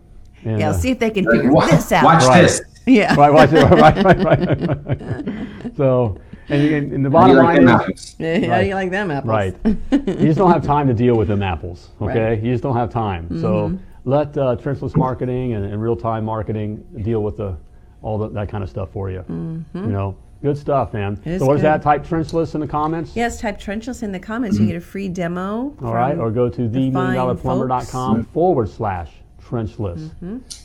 [0.43, 0.57] Mm-hmm.
[0.59, 2.03] yeah, uh, see if they can figure Wa- this out.
[2.05, 2.41] watch Right.
[2.41, 2.61] this.
[2.87, 3.13] Yeah.
[3.15, 5.71] right, watch it, right, right, right.
[5.77, 6.17] so,
[6.49, 8.15] and, and, and the bottom you like line is, apples?
[8.17, 9.29] Yeah, How do you like them apples?
[9.29, 9.55] Right.
[9.91, 12.19] you just don't have time to deal with them apples, okay?
[12.31, 12.43] Right.
[12.43, 13.29] You just don't have time.
[13.39, 13.77] So Mm-hmm.
[14.05, 17.57] Let uh, trenchless marketing and, and real-time marketing deal with the
[18.01, 19.23] all the, that kind of stuff for you.
[19.29, 21.15] You know, good stuff, man.
[21.17, 21.29] Mm-hmm.
[21.29, 21.67] It is so what is good.
[21.67, 21.81] that?
[21.81, 23.15] Type trenchless in the comments.
[23.15, 24.59] Yes, type trenchless in the comments.
[24.59, 25.73] You get a free demo.
[25.81, 29.11] All right, or go to the themilliondollarplumber.com forward slash
[29.41, 30.09] trenchless.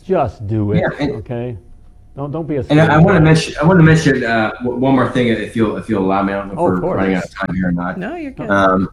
[0.05, 1.57] Just do it, Yeah, and- okay?
[2.17, 2.65] Don't don't be a.
[2.69, 5.55] And I, I want to mention, I want to mention uh, one more thing, if
[5.55, 6.33] you'll, if you'll allow me.
[6.33, 7.97] I don't know if Oh, we're running out of time here or not.
[7.97, 8.51] No, you're good.
[8.51, 8.91] Um,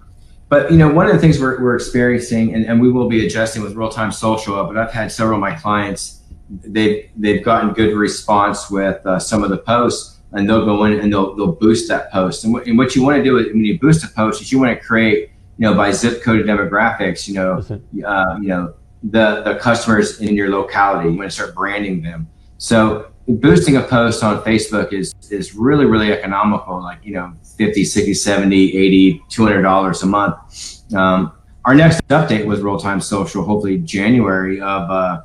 [0.47, 3.25] but you know, one of the things we're, we're experiencing, and, and we will be
[3.25, 4.63] adjusting with real time social.
[4.65, 9.43] But I've had several of my clients; they've they've gotten good response with uh, some
[9.43, 12.43] of the posts, and they'll go in and they'll they'll boost that post.
[12.43, 14.51] And what, and what you want to do is, when you boost a post, is
[14.51, 17.27] you want to create, you know, by zip code demographics.
[17.27, 17.57] You know,
[18.07, 21.09] uh, you know the the customers in your locality.
[21.09, 22.27] You want to start branding them.
[22.59, 26.81] So boosting a post on Facebook is is really really economical.
[26.81, 30.35] Like you know, 50, 60, 70, 80, 200 dollars a month.
[30.93, 31.33] Um,
[31.65, 35.21] our next update with Real Time Social, hopefully January of uh,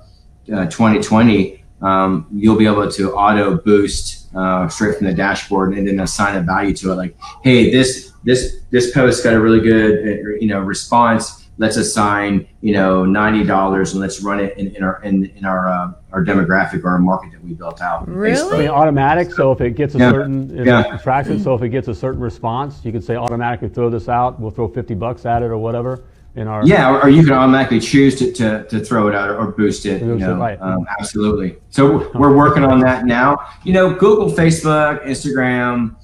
[0.53, 5.87] uh, 2020, um, you'll be able to auto boost uh, straight from the dashboard and
[5.87, 6.95] then assign a value to it.
[6.95, 11.40] Like, hey, this this this post got a really good uh, you know response.
[11.61, 15.45] Let's assign you know ninety dollars and let's run it in, in our in, in
[15.45, 18.09] our uh, our demographic or our market that we built out.
[18.09, 18.57] Really?
[18.57, 19.31] I mean, automatic.
[19.31, 20.11] So if it gets a Yeah.
[20.11, 20.95] certain, if Yeah.
[20.95, 21.43] it tracks it.
[21.43, 24.41] So if it gets a certain response, you can say automatically throw this out.
[24.41, 26.03] We'll throw 50 bucks at it or whatever
[26.35, 26.65] in our.
[26.67, 29.85] Yeah, or, or you can automatically choose to, to, to throw it out or, boost
[29.85, 30.01] it.
[30.01, 30.59] You Boost it, know, right.
[30.63, 31.59] um, absolutely.
[31.69, 33.37] So we're working on that now.
[33.65, 35.95] You know, Google, Facebook, Instagram,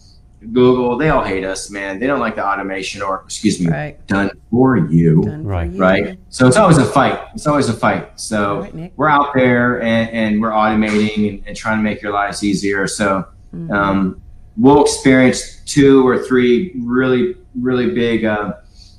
[0.52, 1.98] Google, they all hate us, man.
[1.98, 4.06] They don't like the automation or, excuse me, Right.
[4.06, 5.22] done for you.
[5.22, 5.70] Done for Right.
[5.70, 5.80] you.
[5.80, 6.18] Right.
[6.30, 7.18] So it's always a fight.
[7.34, 8.18] It's always a fight.
[8.20, 8.92] So All right, Nick.
[8.96, 12.86] we're out there and, and we're automating and, and trying to make your lives easier.
[12.86, 13.72] So Mm-hmm.
[13.72, 14.20] um,
[14.58, 18.54] we'll experience two or three really, really big, uh,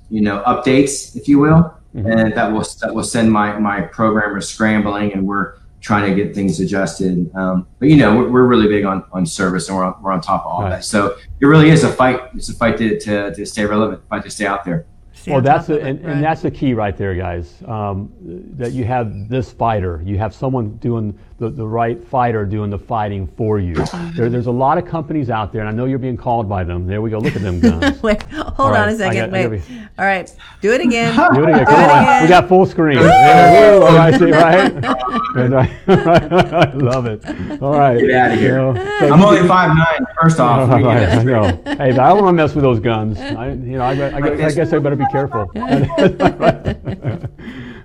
[0.10, 4.48] you know, updates, if you will, and that will that will send my my programmers
[4.48, 7.30] scrambling, and we're trying to get things adjusted.
[7.36, 10.12] Um, but you know, we're, we're really big on on service, and we're on, we're
[10.12, 10.70] on top of all Right.
[10.72, 10.86] that.
[10.86, 12.20] So it really is a fight.
[12.34, 14.86] It's a fight to, to, to stay relevant, fight to stay out there.
[15.14, 16.14] Stay Well, that's top the, of it, and, right.
[16.16, 17.56] and that's the key right there, guys.
[17.68, 18.12] Um,
[18.58, 22.80] that you have this fighter, you have someone doing the, the right fighter doing the
[22.80, 23.76] fighting for you.
[23.76, 24.18] Mm-hmm.
[24.18, 26.64] There, there's a lot of companies out there, and I know you're being called by
[26.64, 26.88] them.
[26.88, 27.20] There we go.
[27.20, 28.02] Look at them guns.
[28.02, 29.30] Wait, hold All on a second.
[29.30, 29.62] got- Wait.
[29.62, 31.14] gotta All right, do it again.
[31.36, 31.66] Do it again.
[31.66, 32.04] Come on.
[32.04, 32.24] again.
[32.24, 32.98] We got full screen.
[32.98, 34.72] Yeah, woo, all right, see, right?
[35.88, 37.24] I love it.
[37.62, 38.00] All right.
[38.00, 38.58] Get outta here.
[38.68, 40.06] You know, so I'm only can- five nine.
[40.22, 41.44] First off, All right, I know.
[41.66, 43.20] Hey, but I don't want to mess with those guns.
[43.20, 45.52] I, you know, I, I, I, I guess I better be careful.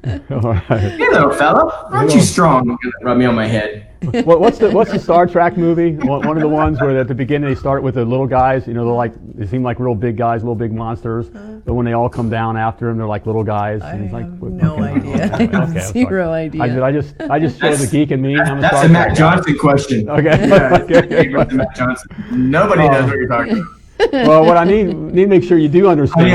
[0.30, 0.64] All right.
[0.68, 2.66] Hey, fella, aren't you strong?
[2.82, 3.88] You're gonna Rub me on my head.
[4.24, 5.92] What, what's the what's the Star Trek movie?
[5.92, 8.66] One, one of the ones where at the beginning they start with the little guys.
[8.66, 11.28] You know, they're like they seem like real big guys, little big monsters.
[11.28, 11.60] Uh-huh.
[11.64, 13.80] But when they all come down after them, they're like little guys.
[13.80, 15.32] I and it's like, have no idea.
[15.34, 16.62] I have Okay, zero idea.
[16.62, 18.36] I, did- I just I just showed the geek in me.
[18.36, 20.10] I'm a That's Star a Matt Johnson question.
[20.10, 20.48] Okay.
[20.48, 21.28] Yeah, Okay.
[21.28, 22.10] you went to Matt Johnson.
[22.32, 23.60] Nobody knows what you're talking oh.
[23.60, 23.81] about.
[24.12, 26.26] well, what I need need to make sure you do understand.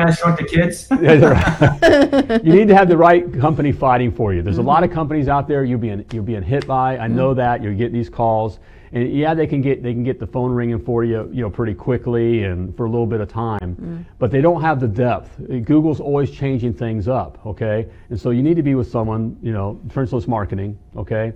[0.00, 0.86] I shrunk the kids.
[2.44, 4.42] you need to have the right company fighting for you.
[4.42, 4.98] There's a lot of mm-hmm.
[4.98, 6.98] companies out there you're being you're being hit by.
[6.98, 7.38] I know mm-hmm.
[7.38, 8.58] that you're getting these calls,
[8.94, 11.50] and yeah, they can get they can get the phone ringing for you, you know,
[11.50, 14.02] pretty quickly and for a little bit of time, mm-hmm.
[14.18, 15.30] but they don't have the depth.
[15.40, 19.36] Uh, Google's always changing things up, okay, and so you need to be with someone,
[19.42, 21.32] you know, instance, marketing, okay,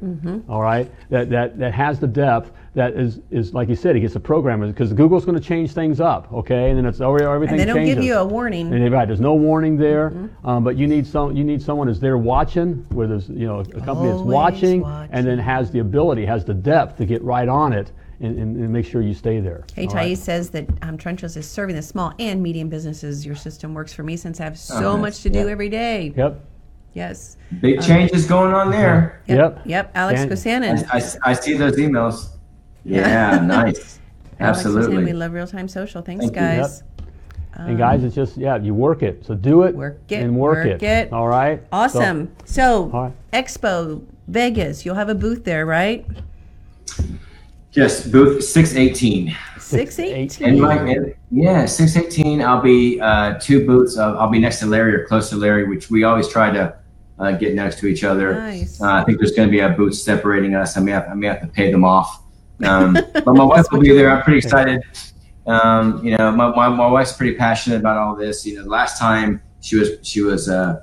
[0.48, 2.52] all right, that that that has the depth.
[2.74, 5.72] That is, is like you said, it gets the programmers because Google's going to change
[5.72, 7.94] things up, okay, and then it's oh, everything and they don't changes.
[7.96, 8.72] give you a warning.
[8.72, 10.46] And right, there's no warning there, Mm-hmm.
[10.46, 11.34] um, but you need some.
[11.34, 15.12] You need someone who's there watching, where there's you know a company that's watching, watching.
[15.14, 18.56] and then has the ability, has the depth to get right on it and, and,
[18.56, 19.64] and make sure you stay there.
[19.74, 20.18] Hey, all Thais right?
[20.18, 23.24] says that um, Trenchless is serving the small and medium businesses.
[23.24, 25.00] Your system works for me since I have so Oh, nice.
[25.00, 26.12] much to do every day.
[26.16, 26.44] Yep.
[26.94, 27.36] Yes.
[27.60, 29.22] Big changes going on there.
[29.26, 29.38] Yep.
[29.38, 29.62] Yep.
[29.66, 29.92] Yep.
[29.94, 30.88] Alex And- Kosanen.
[30.92, 32.30] I, I, I see those emails.
[32.88, 33.98] Yeah, nice.
[34.40, 34.96] Absolutely.
[34.98, 36.00] Kosanen, we love real time social.
[36.02, 36.40] Thanks, Thank you.
[36.40, 36.82] guys.
[37.54, 39.24] and guys, it's just yeah, you work it.
[39.26, 39.70] So do it.
[39.70, 41.12] Um, Work it, and work, work it.
[41.12, 41.62] All right.
[41.72, 42.30] Awesome.
[42.44, 43.12] So, All right.
[43.32, 46.06] Expo Vegas, you'll have a booth there, right?
[47.72, 49.36] Yes, booth six eighteen.
[49.58, 50.48] Six eighteen.
[50.48, 52.40] And my, and- yeah, 618.
[52.40, 53.98] I'll be uh, two booths.
[53.98, 56.74] Of, I'll be next to Larry or close to Larry, which we always try to
[57.18, 58.34] uh, get next to each other.
[58.34, 58.80] Nice.
[58.80, 60.76] Uh, I think there's going to be a booth separating us.
[60.76, 62.22] I may have, I may have to pay them off.
[62.64, 64.10] Um, but my wife will be there.
[64.10, 64.82] I'm pretty excited.
[65.46, 68.44] Um, you know, my, my, my wife's pretty passionate about all this.
[68.44, 70.82] You know, the last time she was she was uh,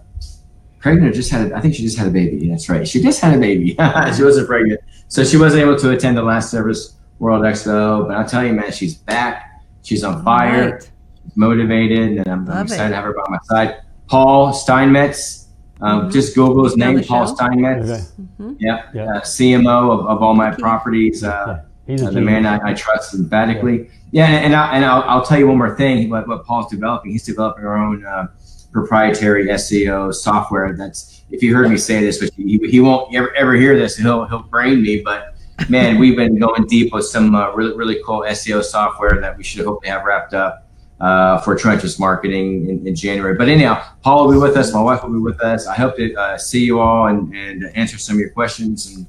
[0.79, 2.49] pregnant or just had a, I think she just had a baby.
[2.49, 2.87] That's right.
[2.87, 3.69] She just had a baby.
[4.15, 8.07] she wasn't pregnant, so she wasn't able to attend the last service World Expo.
[8.07, 9.61] But I'll tell you, man, she's back.
[9.83, 10.91] She's on fire Right.
[11.35, 12.89] motivated, and I'm, I'm excited it.
[12.89, 13.81] to have her by my side.
[14.07, 15.44] Paul Steinmetz,
[15.81, 17.27] um, just Google his He's name, Paul.
[17.27, 18.13] Steinmetz.
[18.39, 18.55] Okay.
[18.59, 19.03] Yeah, Yeah.
[19.03, 21.23] Uh, CMO of, of all my properties.
[21.23, 22.45] Uh, He's a uh, the man.
[22.45, 23.89] I, I trust emphatically.
[24.11, 26.09] Yeah, and, and, I, and I'll, I'll tell you one more thing.
[26.09, 28.27] What, what Paul's developing, he's developing our own uh,
[28.71, 30.75] proprietary SEO software.
[30.75, 33.97] That's if you heard me say this, but he, he won't ever, ever hear this.
[33.97, 35.01] He'll he'll brain me.
[35.01, 35.35] But
[35.69, 39.43] man, we've been going deep with some uh, really really cool SEO software that we
[39.43, 40.64] should hopefully have wrapped up
[40.99, 43.35] uh, for Trenchless Marketing in, in January.
[43.35, 44.73] But anyhow, Paul will be with us.
[44.73, 45.67] My wife will be with us.
[45.67, 49.05] I hope to uh, see you all and, and answer some of your questions and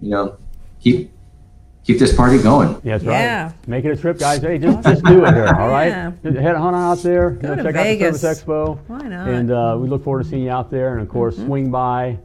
[0.00, 0.36] you know
[0.80, 1.10] keep
[1.84, 2.70] keep this party going.
[2.84, 3.44] Yeah, that's Yeah.
[3.46, 3.68] right.
[3.68, 4.40] Make it a trip, guys.
[4.40, 5.88] Hey, just, just do it here, all right?
[5.88, 6.12] Yeah.
[6.40, 7.32] Head on out there.
[7.34, 8.08] you know, to check Vegas.
[8.08, 8.78] out the Service Expo.
[8.86, 9.28] Why not?
[9.28, 10.92] And uh, we look forward to seeing you out there.
[10.94, 11.46] And of course, Mm-hmm.
[11.46, 12.18] swing by.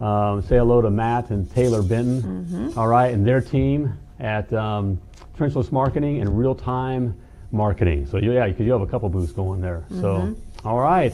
[0.00, 4.98] Um, say hello to Matt and Taylor Benton, all right, and their team at um,
[5.36, 7.14] Trenchless Marketing and Real Time
[7.52, 8.06] Marketing.
[8.06, 9.84] So yeah, because you have a couple booths going there.
[10.00, 11.12] So, all right.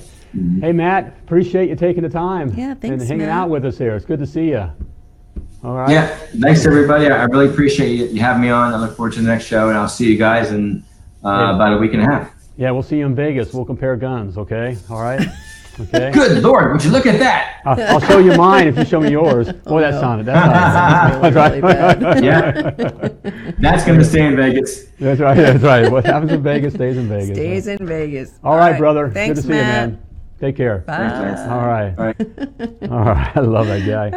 [0.61, 3.31] Hey Matt, appreciate you taking the time Yeah, thanks, and hanging Matt.
[3.45, 3.97] out with us here.
[3.97, 4.71] It's good to see you.
[5.65, 5.89] All right.
[5.91, 7.07] Yeah, thanks everybody.
[7.07, 8.75] I I really appreciate you, you having me on.
[8.75, 10.85] I look forward to the next show, and I'll see you guys in
[11.25, 12.33] uh, about a week and a half.
[12.59, 13.53] Yeah, we'll see you in Vegas.
[13.55, 14.37] We'll compare guns.
[14.37, 14.77] Okay.
[14.91, 15.27] All right.
[15.79, 16.11] Okay.
[16.11, 17.61] Good Lord, would you look at that?
[17.65, 19.49] I'll, I'll show you mine if you show me yours.
[19.67, 20.27] Oh, Boy, that sounded.
[20.27, 21.35] That sounded.
[21.35, 22.25] Really, really bad.
[22.25, 22.71] Yeah,
[23.59, 24.85] that's going to stay in Vegas.
[25.01, 25.37] That's right.
[25.37, 25.91] That's right.
[25.91, 27.37] What happens in Vegas stays in Vegas.
[27.37, 28.39] Stays in Vegas.
[28.45, 29.11] All right, brother.
[29.11, 29.89] Thanks, Good to see Matt.
[29.89, 30.07] you, man.
[30.41, 30.79] Take care.
[30.79, 30.95] Bye.
[31.49, 31.99] All right.
[31.99, 32.21] All right.
[32.91, 33.37] All right.
[33.37, 34.11] I love that guy.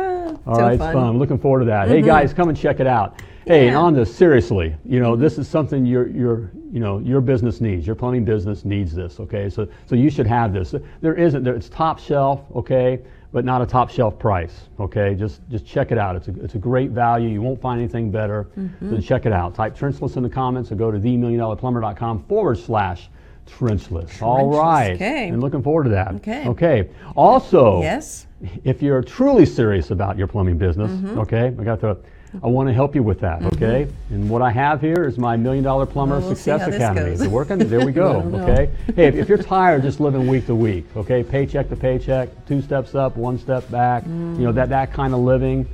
[0.46, 0.94] All so right, it's fun.
[0.94, 1.08] fun.
[1.08, 1.88] I'm looking forward to that.
[1.88, 2.08] Hey, mm-hmm.
[2.08, 3.22] guys, come and check it out.
[3.50, 7.60] Hey, on this, seriously, you know, this is something your your you know your business
[7.62, 7.88] needs.
[7.88, 9.20] Your plumbing business needs this.
[9.20, 10.76] Okay, so so you should have this.
[11.02, 11.44] There isn't.
[11.44, 12.42] There, it's top shelf.
[12.56, 13.00] Okay.
[13.32, 15.14] But not a top shelf price, okay?
[15.16, 16.16] Just just check it out.
[16.16, 17.30] It's a, it's a great value.
[17.30, 18.48] You won't find anything better.
[18.88, 19.54] So check it out.
[19.56, 23.10] Type trenchless in the comments or go to themilliondollarplumber.com forward slash
[23.48, 24.20] trenchless.
[24.24, 24.94] All right.
[24.96, 25.28] okay.
[25.30, 26.16] And looking forward to that.
[26.16, 26.48] Okay.
[26.48, 26.90] Okay.
[27.16, 28.26] Also, Yes.
[28.64, 31.20] if you're truly serious about your plumbing business, Mm-hmm.
[31.20, 31.98] okay, I got to,
[32.44, 33.64] I want to help you with that, mm-hmm.
[33.64, 33.92] okay?
[34.12, 37.12] And what I have here is my Million Dollar Plumber Well, we'll Success Academy.
[37.12, 37.58] Is it working?
[37.58, 38.44] There we go, I don't know.
[38.44, 38.72] okay?
[38.96, 42.62] Hey, if, if you're tired just living week to week, okay, paycheck to paycheck, two
[42.62, 44.56] steps up, one step back, you know, mm.
[44.56, 45.68] that, that kind of living,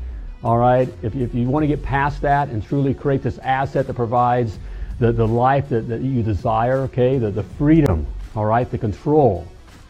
[0.44, 0.88] all right?
[1.02, 4.58] If, if you want to get past that and truly create this asset that provides
[5.00, 9.46] the, the life that, that you desire, okay, the, the freedom, all right, the control,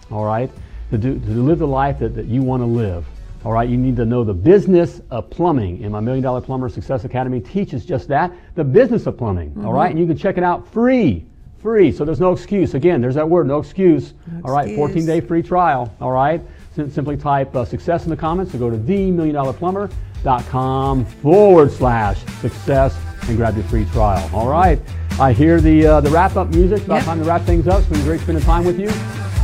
[0.10, 0.50] all right,
[0.90, 3.06] to, do, to live the life that, that you want to live.
[3.46, 5.84] All right, you need to know the business of plumbing.
[5.84, 9.54] And my Million Dollar Plumber Success Academy teaches just that the business of plumbing.
[9.64, 11.26] all right, and you can check it out free.
[11.62, 11.92] Free.
[11.92, 12.74] So there's no excuse.
[12.76, 14.14] Again, there's that word, no excuse.
[14.44, 14.78] all right, excuse.
[14.78, 15.94] 14 day free trial.
[16.02, 16.42] All right,
[16.76, 22.96] Sim- simply type uh, success in the comments or go to themilliondollarplumber.com forward slash success
[23.28, 24.28] and grab your free trial.
[24.34, 24.80] All right,
[25.20, 26.84] I hear the, uh, the wrap up music.
[26.86, 27.06] About Yep.
[27.06, 27.80] time to wrap things up.
[27.80, 28.90] It's been great spending time with you.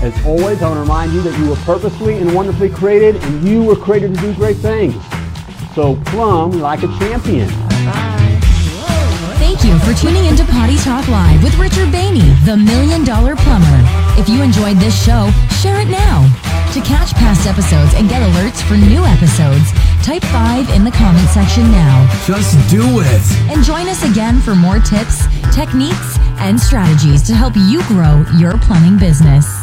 [0.01, 3.47] As always, I want to remind you that you were purposely and wonderfully created, and
[3.47, 4.95] you were created to do great things.
[5.75, 7.47] So plumb like a champion.
[9.37, 13.79] Thank you for tuning into Potty Talk Live with Richard Bainey, the Million Dollar Plumber.
[14.17, 15.29] If you enjoyed this show,
[15.61, 16.25] share it now.
[16.73, 19.69] To catch past episodes and get alerts for new episodes,
[20.01, 22.09] type 5 in the comment section now.
[22.25, 23.21] Just do it.
[23.53, 28.57] And join us again for more tips, techniques, and strategies to help you grow your
[28.57, 29.60] plumbing business.